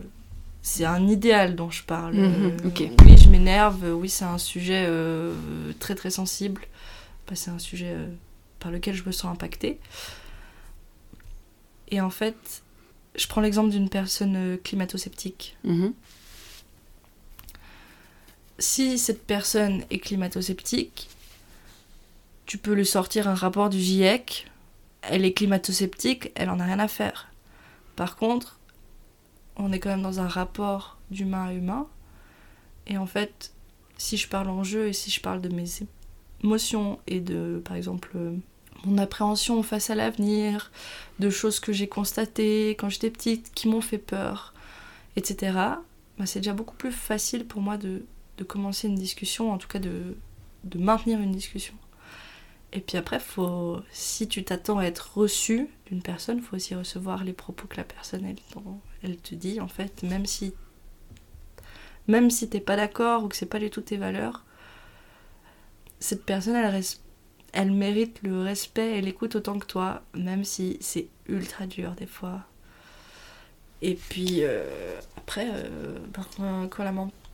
c'est 0.62 0.84
un 0.84 1.06
idéal 1.06 1.54
dont 1.54 1.70
je 1.70 1.84
parle. 1.84 2.14
Mhm, 2.14 2.56
euh, 2.64 2.88
oui, 3.04 3.16
je 3.16 3.28
m'énerve. 3.28 3.84
Oui, 3.94 4.08
c'est 4.08 4.24
un 4.24 4.38
sujet 4.38 4.84
euh, 4.88 5.32
très 5.78 5.94
très 5.94 6.10
sensible. 6.10 6.62
c'est 7.34 7.50
un 7.50 7.60
sujet 7.60 7.94
par 8.58 8.72
lequel 8.72 8.94
je 8.94 9.04
me 9.04 9.12
sens 9.12 9.32
impactée. 9.32 9.78
Et 11.88 12.00
en 12.00 12.10
fait, 12.10 12.62
je 13.14 13.28
prends 13.28 13.40
l'exemple 13.40 13.70
d'une 13.70 13.88
personne 13.88 14.58
climato-sceptique. 14.64 15.56
Mhm. 15.62 15.92
Si 18.58 18.98
cette 18.98 19.26
personne 19.26 19.84
est 19.90 19.98
climato-sceptique, 19.98 21.08
tu 22.46 22.58
peux 22.58 22.72
lui 22.72 22.86
sortir 22.86 23.28
un 23.28 23.34
rapport 23.34 23.68
du 23.68 23.78
GIEC 23.78 24.46
elle 25.08 25.24
est 25.24 25.32
climato-sceptique, 25.32 26.32
elle 26.34 26.50
en 26.50 26.60
a 26.60 26.64
rien 26.64 26.78
à 26.78 26.88
faire. 26.88 27.28
Par 27.94 28.16
contre, 28.16 28.58
on 29.56 29.72
est 29.72 29.78
quand 29.78 29.90
même 29.90 30.02
dans 30.02 30.20
un 30.20 30.28
rapport 30.28 30.98
d'humain 31.10 31.46
à 31.46 31.52
humain. 31.52 31.86
Et 32.86 32.98
en 32.98 33.06
fait, 33.06 33.52
si 33.96 34.16
je 34.16 34.28
parle 34.28 34.48
en 34.48 34.64
jeu 34.64 34.88
et 34.88 34.92
si 34.92 35.10
je 35.10 35.20
parle 35.20 35.40
de 35.40 35.48
mes 35.48 35.66
émotions 36.42 36.98
et 37.06 37.20
de, 37.20 37.62
par 37.64 37.76
exemple, 37.76 38.10
mon 38.84 38.98
appréhension 38.98 39.62
face 39.62 39.90
à 39.90 39.94
l'avenir, 39.94 40.70
de 41.18 41.30
choses 41.30 41.60
que 41.60 41.72
j'ai 41.72 41.88
constatées 41.88 42.70
quand 42.70 42.88
j'étais 42.88 43.10
petite 43.10 43.52
qui 43.54 43.68
m'ont 43.68 43.80
fait 43.80 43.98
peur, 43.98 44.54
etc., 45.16 45.52
bah 46.18 46.24
c'est 46.24 46.40
déjà 46.40 46.54
beaucoup 46.54 46.76
plus 46.76 46.92
facile 46.92 47.46
pour 47.46 47.60
moi 47.60 47.76
de, 47.76 48.04
commencer 48.44 48.88
une 48.88 48.96
discussion, 48.96 49.52
en 49.52 49.58
tout 49.58 49.68
cas 49.68 49.78
de, 49.78 50.16
de 50.64 50.78
maintenir 50.78 51.20
une 51.20 51.32
discussion. 51.32 51.74
Et 52.72 52.80
puis 52.80 52.98
après, 52.98 53.20
si 53.90 54.28
tu 54.28 54.44
t'attends 54.44 54.78
à 54.78 54.84
être 54.84 55.16
reçu 55.16 55.68
d'une 55.86 56.02
personne, 56.02 56.40
faut 56.40 56.56
aussi 56.56 56.74
recevoir 56.74 57.24
les 57.24 57.32
propos 57.32 57.66
que 57.66 57.76
la 57.76 57.84
personne 57.84 58.24
elle, 58.26 58.36
elle 59.02 59.16
te 59.16 59.34
dit 59.34 59.60
en 59.60 59.68
fait, 59.68 60.02
même 60.02 60.26
si 60.26 60.52
même 62.08 62.30
si 62.30 62.48
t'es 62.48 62.60
pas 62.60 62.76
d'accord 62.76 63.24
ou 63.24 63.28
que 63.28 63.36
c'est 63.36 63.46
pas 63.46 63.58
du 63.58 63.70
tout 63.70 63.80
tes 63.80 63.96
valeurs, 63.96 64.44
cette 65.98 66.24
personne 66.24 66.54
elle, 66.54 66.82
elle 67.52 67.72
mérite 67.72 68.20
le 68.22 68.42
respect 68.42 68.98
et 68.98 69.00
l'écoute 69.00 69.36
autant 69.36 69.58
que 69.58 69.66
toi, 69.66 70.02
même 70.14 70.44
si 70.44 70.76
c'est 70.80 71.08
ultra 71.28 71.66
dur 71.66 71.92
des 71.92 72.06
fois. 72.06 72.42
Et 73.82 73.94
puis 73.94 74.40
euh, 74.42 75.00
après, 75.16 75.48
euh, 75.50 75.98
ben, 76.38 76.68
quand 76.68 76.84
la, 76.84 76.92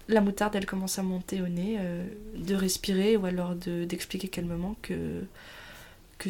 la 0.09 0.21
moutarde 0.21 0.55
elle 0.57 0.67
commence 0.67 0.99
à 0.99 1.03
monter 1.03 1.41
au 1.43 1.49
nez, 1.49 1.77
euh, 1.79 2.07
de 2.37 2.55
respirer 2.55 3.17
ou 3.17 3.27
alors 3.27 3.55
d'expliquer 3.55 4.29
calmement 4.29 4.77
que, 4.83 5.23
que 6.19 6.29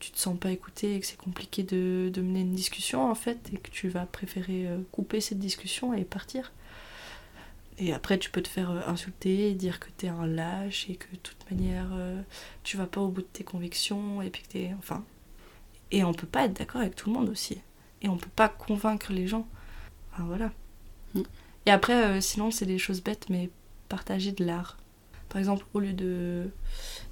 tu 0.00 0.10
te 0.10 0.18
sens 0.18 0.38
pas 0.38 0.50
écouté 0.50 0.96
et 0.96 1.00
que 1.00 1.06
c'est 1.06 1.18
compliqué 1.18 1.62
de, 1.62 2.10
de, 2.12 2.22
mener 2.22 2.40
une 2.40 2.54
discussion 2.54 3.10
en 3.10 3.14
fait 3.14 3.50
et 3.52 3.56
que 3.56 3.70
tu 3.70 3.88
vas 3.88 4.06
préférer 4.06 4.66
euh, 4.66 4.78
couper 4.90 5.20
cette 5.20 5.38
discussion 5.38 5.94
et 5.94 6.04
partir. 6.04 6.52
Et 7.78 7.92
après 7.92 8.18
tu 8.18 8.30
peux 8.30 8.42
te 8.42 8.48
faire 8.48 8.70
euh, 8.70 8.80
insulter, 8.86 9.54
dire 9.54 9.80
que 9.80 9.88
t'es 9.96 10.08
un 10.08 10.26
lâche 10.26 10.88
et 10.90 10.96
que 10.96 11.10
de 11.10 11.16
toute 11.16 11.50
manière 11.50 11.88
tu 12.64 12.76
vas 12.76 12.86
pas 12.86 13.00
au 13.00 13.08
bout 13.08 13.22
de 13.22 13.26
tes 13.26 13.44
convictions 13.44 14.22
et 14.22 14.30
puis 14.30 14.42
que 14.42 14.48
t'es... 14.48 14.70
Enfin... 14.78 15.04
Et 15.94 16.04
on 16.04 16.14
peut 16.14 16.26
pas 16.26 16.46
être 16.46 16.54
d'accord 16.54 16.80
avec 16.80 16.96
tout 16.96 17.10
le 17.10 17.18
monde 17.18 17.28
aussi. 17.28 17.60
Et 18.00 18.08
on 18.08 18.16
peut 18.16 18.30
pas 18.34 18.48
convaincre 18.48 19.12
les 19.12 19.26
gens. 19.26 19.46
Enfin 20.12 20.24
voilà. 20.24 20.50
Mm. 21.14 21.22
Et 21.66 21.70
après, 21.70 22.04
euh, 22.04 22.20
sinon, 22.20 22.50
c'est 22.50 22.66
des 22.66 22.78
choses 22.78 23.02
bêtes, 23.02 23.26
mais 23.30 23.50
partager 23.88 24.32
de 24.32 24.44
l'art. 24.44 24.78
Par 25.28 25.38
exemple, 25.38 25.64
au 25.74 25.80
lieu 25.80 25.92
de, 25.92 26.50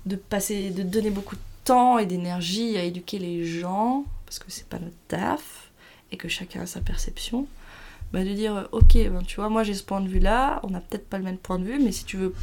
de 0.07 0.17
passer, 0.17 0.71
de 0.71 0.83
donner 0.83 1.11
beaucoup 1.11 1.37
de 1.37 1.41
temps 1.65 1.99
et 1.99 2.07
d'énergie 2.07 2.77
à 2.77 2.83
éduquer 2.83 3.19
les 3.19 3.45
gens, 3.45 4.05
parce 4.27 4.39
que 4.39 4.47
c'est 4.49 4.69
pas 4.69 4.79
notre 4.79 4.97
taf, 5.09 5.71
et 6.13 6.17
que 6.17 6.29
chacun 6.29 6.63
a 6.63 6.67
sa 6.67 6.81
perception, 6.81 7.47
bah 8.13 8.25
de 8.25 8.33
dire, 8.33 8.69
ok, 8.73 8.95
ben, 8.95 9.23
tu 9.23 9.37
vois, 9.37 9.49
moi 9.49 9.63
j'ai 9.63 9.75
ce 9.75 9.85
point 9.85 10.01
de 10.01 10.09
vue-là, 10.09 10.61
on 10.65 10.71
n'a 10.71 10.81
peut-être 10.81 11.09
pas 11.09 11.19
le 11.19 11.25
même 11.25 11.39
point 11.39 11.59
de 11.59 11.65
vue, 11.65 11.79
mais 11.79 11.93
si 11.93 12.05
tu 12.05 12.17
veux 12.17 12.35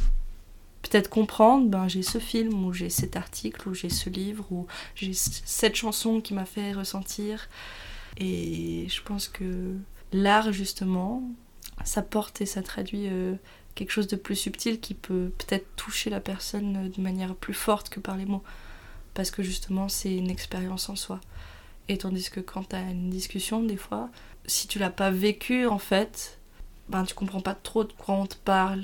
peut-être 0.82 1.10
comprendre, 1.10 1.68
ben, 1.68 1.88
j'ai 1.88 2.02
ce 2.02 2.18
film, 2.18 2.64
ou 2.64 2.72
j'ai 2.72 2.88
cet 2.88 3.16
article, 3.16 3.68
ou 3.68 3.74
j'ai 3.74 3.90
ce 3.90 4.08
livre, 4.08 4.46
ou 4.50 4.66
j'ai 4.94 5.12
cette 5.12 5.74
chanson 5.74 6.20
qui 6.20 6.32
m'a 6.34 6.46
fait 6.46 6.72
ressentir. 6.72 7.48
Et 8.16 8.86
je 8.88 9.02
pense 9.02 9.28
que 9.28 9.74
l'art, 10.12 10.52
justement, 10.52 11.22
ça 11.84 12.02
porte 12.02 12.40
et 12.40 12.46
ça 12.46 12.62
traduit 12.62 13.08
euh, 13.08 13.34
quelque 13.74 13.90
chose 13.90 14.08
de 14.08 14.16
plus 14.16 14.36
subtil 14.36 14.80
qui 14.80 14.94
peut 14.94 15.30
peut-être 15.38 15.66
toucher 15.76 16.10
la 16.10 16.20
personne 16.20 16.76
euh, 16.76 16.88
de 16.88 17.00
manière 17.00 17.34
plus 17.34 17.54
forte 17.54 17.88
que 17.88 18.00
par 18.00 18.16
les 18.16 18.26
mots. 18.26 18.42
Parce 19.14 19.30
que 19.30 19.42
justement, 19.42 19.88
c'est 19.88 20.14
une 20.14 20.30
expérience 20.30 20.88
en 20.88 20.96
soi. 20.96 21.20
Et 21.88 21.98
tandis 21.98 22.30
que 22.30 22.40
quand 22.40 22.68
tu 22.68 22.76
as 22.76 22.82
une 22.82 23.10
discussion, 23.10 23.62
des 23.62 23.76
fois, 23.76 24.10
si 24.46 24.68
tu 24.68 24.78
l'as 24.78 24.90
pas 24.90 25.10
vécu, 25.10 25.66
en 25.66 25.78
fait, 25.78 26.38
ben 26.88 27.04
tu 27.04 27.14
comprends 27.14 27.40
pas 27.40 27.54
trop 27.54 27.84
de 27.84 27.92
quoi 27.92 28.14
on 28.14 28.26
te 28.26 28.36
parle. 28.36 28.82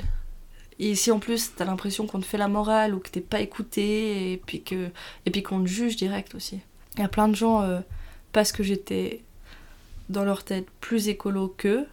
Et 0.78 0.94
si 0.94 1.10
en 1.10 1.18
plus 1.18 1.54
tu 1.54 1.62
as 1.62 1.66
l'impression 1.66 2.06
qu'on 2.06 2.20
te 2.20 2.26
fait 2.26 2.38
la 2.38 2.48
morale 2.48 2.94
ou 2.94 2.98
que 2.98 3.08
t'es 3.08 3.20
pas 3.20 3.40
écouté 3.40 4.32
et 4.32 4.36
puis 4.38 4.62
que 4.62 4.90
et 5.24 5.30
puis 5.30 5.42
qu'on 5.42 5.60
te 5.60 5.66
juge 5.66 5.96
direct 5.96 6.34
aussi. 6.34 6.60
Il 6.96 7.00
y 7.00 7.04
a 7.04 7.08
plein 7.08 7.28
de 7.28 7.34
gens 7.34 7.62
euh, 7.62 7.80
parce 8.32 8.52
que 8.52 8.62
j'étais 8.62 9.22
dans 10.08 10.24
leur 10.24 10.44
tête 10.44 10.66
plus 10.80 11.08
écolo 11.08 11.54
qu'eux, 11.56 11.86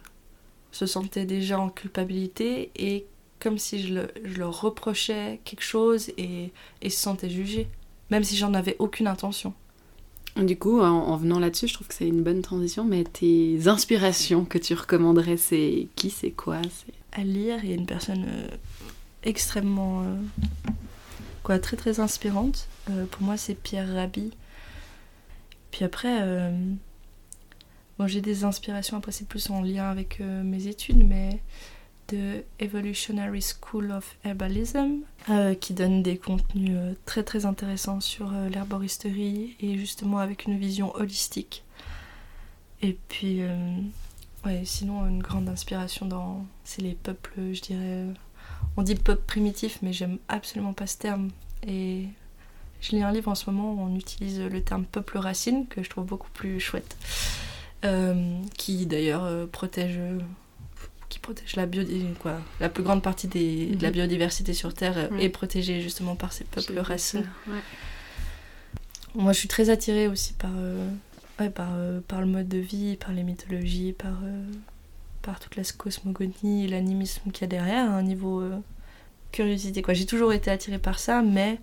se 0.72 0.86
sentaient 0.86 1.26
déjà 1.26 1.60
en 1.60 1.68
culpabilité 1.68 2.70
et 2.76 3.06
comme 3.38 3.58
si 3.58 3.86
je, 3.86 4.00
leur 4.36 4.60
reprochais 4.60 5.40
quelque 5.44 5.62
chose 5.62 6.10
et, 6.16 6.52
et 6.80 6.90
se 6.90 7.00
sentaient 7.00 7.30
jugés, 7.30 7.68
même 8.10 8.24
si 8.24 8.36
j'en 8.36 8.54
avais 8.54 8.76
aucune 8.78 9.06
intention. 9.06 9.52
Du 10.36 10.58
coup, 10.58 10.80
en, 10.80 11.14
venant 11.16 11.38
là-dessus, 11.38 11.68
je 11.68 11.74
trouve 11.74 11.88
que 11.88 11.94
c'est 11.94 12.08
une 12.08 12.22
bonne 12.22 12.40
transition, 12.40 12.84
mais 12.84 13.04
tes 13.04 13.68
inspirations 13.68 14.46
que 14.46 14.56
tu 14.56 14.72
recommanderais, 14.72 15.36
c'est 15.36 15.88
qui, 15.94 16.08
c'est 16.08 16.30
quoi 16.30 16.62
À 17.12 17.22
lire, 17.22 17.58
il 17.62 17.70
y 17.70 17.72
a 17.72 17.76
une 17.76 17.86
personne 17.86 18.24
euh, 18.26 18.48
extrêmement... 19.24 20.02
Euh, 20.02 20.70
quoi, 21.42 21.58
très 21.58 21.76
très 21.76 22.00
inspirante. 22.00 22.66
Euh, 22.90 23.04
pour 23.10 23.22
moi, 23.22 23.36
c'est 23.36 23.54
Pierre 23.54 23.92
Rabhi. 23.92 24.30
Puis 25.70 25.84
après 25.84 26.52
j'ai 28.06 28.20
des 28.20 28.44
inspirations, 28.44 28.96
après 28.96 29.12
c'est 29.12 29.26
plus 29.26 29.50
en 29.50 29.62
lien 29.62 29.90
avec 29.90 30.20
euh, 30.20 30.42
mes 30.42 30.66
études, 30.66 31.06
mais 31.06 31.40
de 32.08 32.44
Evolutionary 32.58 33.42
School 33.42 33.92
of 33.92 34.16
Herbalism, 34.24 35.00
euh, 35.30 35.54
qui 35.54 35.72
donne 35.72 36.02
des 36.02 36.18
contenus 36.18 36.72
euh, 36.74 36.94
très 37.06 37.22
très 37.22 37.46
intéressants 37.46 38.00
sur 38.00 38.30
l'herboristerie 38.30 39.56
et 39.60 39.78
justement 39.78 40.18
avec 40.18 40.46
une 40.46 40.58
vision 40.58 40.94
holistique. 40.96 41.64
Et 42.82 42.98
puis, 43.08 43.42
ouais, 44.44 44.62
sinon, 44.64 45.06
une 45.06 45.22
grande 45.22 45.48
inspiration 45.48 46.04
dans. 46.04 46.44
C'est 46.64 46.82
les 46.82 46.94
peuples, 46.94 47.52
je 47.52 47.60
dirais. 47.60 48.06
On 48.76 48.82
dit 48.82 48.96
peuple 48.96 49.22
primitif, 49.24 49.78
mais 49.82 49.92
j'aime 49.92 50.18
absolument 50.26 50.72
pas 50.72 50.88
ce 50.88 50.98
terme. 50.98 51.30
Et 51.64 52.08
je 52.80 52.90
lis 52.90 53.02
un 53.04 53.12
livre 53.12 53.30
en 53.30 53.36
ce 53.36 53.48
moment 53.48 53.72
où 53.72 53.86
on 53.86 53.94
utilise 53.94 54.40
le 54.40 54.60
terme 54.60 54.84
peuple 54.84 55.18
racine, 55.18 55.68
que 55.68 55.84
je 55.84 55.88
trouve 55.88 56.06
beaucoup 56.06 56.30
plus 56.34 56.58
chouette. 56.58 56.96
Euh, 57.84 58.40
qui 58.56 58.86
d'ailleurs 58.86 59.24
euh, 59.24 59.44
protège 59.46 59.98
qui 61.08 61.18
protège 61.18 61.56
la 61.56 61.66
quoi. 62.20 62.38
La 62.60 62.68
plus 62.68 62.84
grande 62.84 63.02
partie 63.02 63.26
des, 63.26 63.66
de 63.66 63.82
la 63.82 63.88
mhm. 63.88 63.94
biodiversité 63.94 64.54
sur 64.54 64.72
Terre 64.72 64.96
euh, 64.96 65.18
est 65.18 65.28
protégée 65.28 65.80
justement 65.80 66.14
par 66.14 66.32
ces 66.32 66.44
peuples 66.44 66.78
racines. 66.78 67.28
Moi, 69.14 69.32
je 69.32 69.38
suis 69.38 69.48
très 69.48 69.68
attirée 69.68 70.06
aussi 70.06 70.32
par, 70.34 70.52
par, 71.50 71.70
par 72.08 72.20
le 72.20 72.26
mode 72.26 72.48
de 72.48 72.58
vie, 72.58 72.96
par 72.96 73.12
les 73.12 73.24
mythologies, 73.24 73.92
par, 73.92 74.14
par 75.20 75.38
toute 75.38 75.56
la 75.56 75.64
cosmogonie 75.64 76.64
et 76.64 76.68
l'animisme 76.68 77.30
qu'il 77.30 77.42
y 77.42 77.44
a 77.44 77.48
derrière, 77.48 77.90
à 77.90 77.94
un 77.94 78.02
niveau 78.02 78.42
curiosité. 79.32 79.82
Quoi. 79.82 79.92
J'ai 79.92 80.06
toujours 80.06 80.32
été 80.32 80.50
attirée 80.50 80.78
par 80.78 80.98
ça, 80.98 81.20
mais 81.20 81.58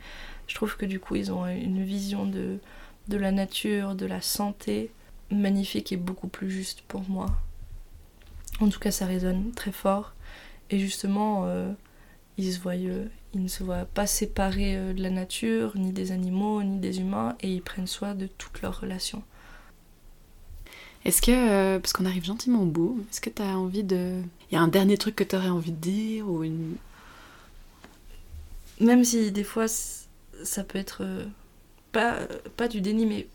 je 0.45 0.53
trouve 0.53 0.77
que 0.77 0.85
du 0.85 0.99
coup, 0.99 1.15
ils 1.15 1.31
ont 1.31 1.47
une 1.47 1.83
vision 1.83 2.27
de, 2.27 2.59
de 3.07 3.17
la 3.17 3.31
nature, 3.31 3.95
de 3.95 4.05
la 4.05 4.21
santé 4.21 4.91
magnifique 5.31 5.91
et 5.91 5.97
beaucoup 5.97 6.27
plus 6.27 6.49
juste 6.49 6.81
pour 6.87 7.07
moi. 7.09 7.27
En 8.59 8.69
tout 8.69 8.79
cas, 8.79 8.91
ça 8.91 9.05
résonne 9.05 9.51
très 9.51 9.71
fort. 9.71 10.13
Et 10.69 10.79
justement, 10.79 11.43
euh, 11.45 11.71
ils, 12.37 12.53
se 12.53 12.59
voient, 12.59 12.73
euh, 12.73 13.05
ils 13.33 13.43
ne 13.43 13.47
se 13.47 13.63
voient 13.63 13.85
pas 13.85 14.07
séparés 14.07 14.75
euh, 14.75 14.93
de 14.93 15.01
la 15.01 15.09
nature, 15.09 15.73
ni 15.75 15.91
des 15.91 16.11
animaux, 16.11 16.61
ni 16.63 16.79
des 16.79 16.99
humains, 16.99 17.35
et 17.41 17.51
ils 17.51 17.61
prennent 17.61 17.87
soin 17.87 18.15
de 18.15 18.27
toutes 18.27 18.61
leurs 18.61 18.79
relations. 18.81 19.23
Est-ce 21.05 21.21
que, 21.21 21.77
parce 21.77 21.93
qu'on 21.93 22.05
arrive 22.05 22.25
gentiment 22.25 22.61
au 22.61 22.65
bout, 22.65 23.05
est-ce 23.09 23.21
que 23.21 23.29
tu 23.29 23.41
as 23.41 23.57
envie 23.57 23.85
de... 23.85 24.21
Il 24.51 24.55
y 24.55 24.57
a 24.57 24.61
un 24.61 24.67
dernier 24.67 24.97
truc 24.97 25.15
que 25.15 25.23
tu 25.23 25.35
aurais 25.35 25.49
envie 25.49 25.71
de 25.71 25.77
dire 25.77 26.29
ou 26.29 26.43
une... 26.43 26.75
Même 28.81 29.05
si 29.05 29.31
des 29.31 29.45
fois, 29.45 29.67
ça 29.67 30.63
peut 30.65 30.77
être 30.77 31.05
pas, 31.93 32.17
pas 32.57 32.67
du 32.67 32.81
déni, 32.81 33.05
mais 33.05 33.27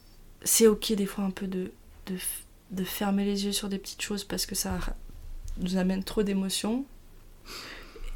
c'est 0.43 0.67
ok 0.67 0.93
des 0.93 1.07
fois 1.07 1.25
un 1.25 1.31
peu 1.31 1.47
de, 1.47 1.71
de, 2.07 2.17
de 2.71 2.85
fermer 2.85 3.25
les 3.25 3.47
yeux 3.47 3.53
sur 3.53 3.69
des 3.69 3.79
petites 3.79 4.03
choses 4.03 4.25
parce 4.25 4.47
que 4.47 4.55
ça 4.55 4.79
nous 5.59 5.77
amène 5.77 6.05
trop 6.05 6.23
d'émotions. 6.23 6.85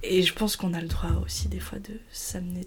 Et 0.02 0.22
je 0.22 0.32
pense 0.32 0.56
qu'on 0.56 0.74
a 0.74 0.80
le 0.80 0.88
droit 0.88 1.10
aussi 1.24 1.48
des 1.48 1.60
fois 1.60 1.78
de 1.78 1.94
s'amener 2.12 2.66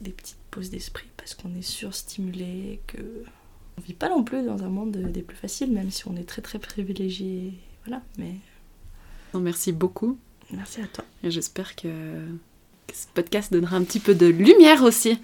des, 0.00 0.12
petites 0.12 0.38
pauses 0.50 0.70
d'esprit 0.70 1.08
parce 1.16 1.34
qu'on 1.34 1.54
est 1.54 1.62
surstimulé, 1.62 2.80
que 2.86 2.98
on 3.76 3.80
vit 3.80 3.94
pas 3.94 4.08
non 4.08 4.24
plus 4.24 4.44
dans 4.44 4.62
un 4.62 4.68
monde 4.68 4.92
des 4.92 5.22
plus 5.22 5.36
faciles, 5.36 5.72
même 5.72 5.90
si 5.90 6.06
on 6.08 6.16
est 6.16 6.28
très 6.28 6.42
très 6.42 6.58
privilégié. 6.58 7.52
Voilà, 7.84 8.02
mais. 8.16 8.34
Non, 9.34 9.40
merci 9.40 9.72
beaucoup. 9.72 10.18
Merci 10.50 10.80
à 10.80 10.86
toi. 10.86 11.04
Et 11.22 11.30
j'espère 11.30 11.76
que, 11.76 11.88
ce 12.92 13.06
podcast 13.12 13.52
donnera 13.52 13.76
un 13.76 13.84
petit 13.84 14.00
peu 14.00 14.14
de 14.14 14.26
lumière 14.26 14.82
aussi, 14.82 15.20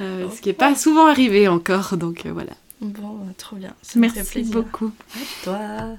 euh, 0.00 0.28
ce 0.30 0.40
qui 0.42 0.48
n'est 0.48 0.54
pas 0.54 0.74
souvent 0.74 1.06
arrivé 1.06 1.48
encore, 1.48 1.96
donc 1.96 2.26
euh, 2.26 2.32
voilà. 2.32 2.52
Bon, 2.80 3.18
trop 3.36 3.56
bien. 3.56 3.74
merci 3.96 4.42
beaucoup. 4.44 4.92
À 5.14 5.44
toi. 5.44 5.96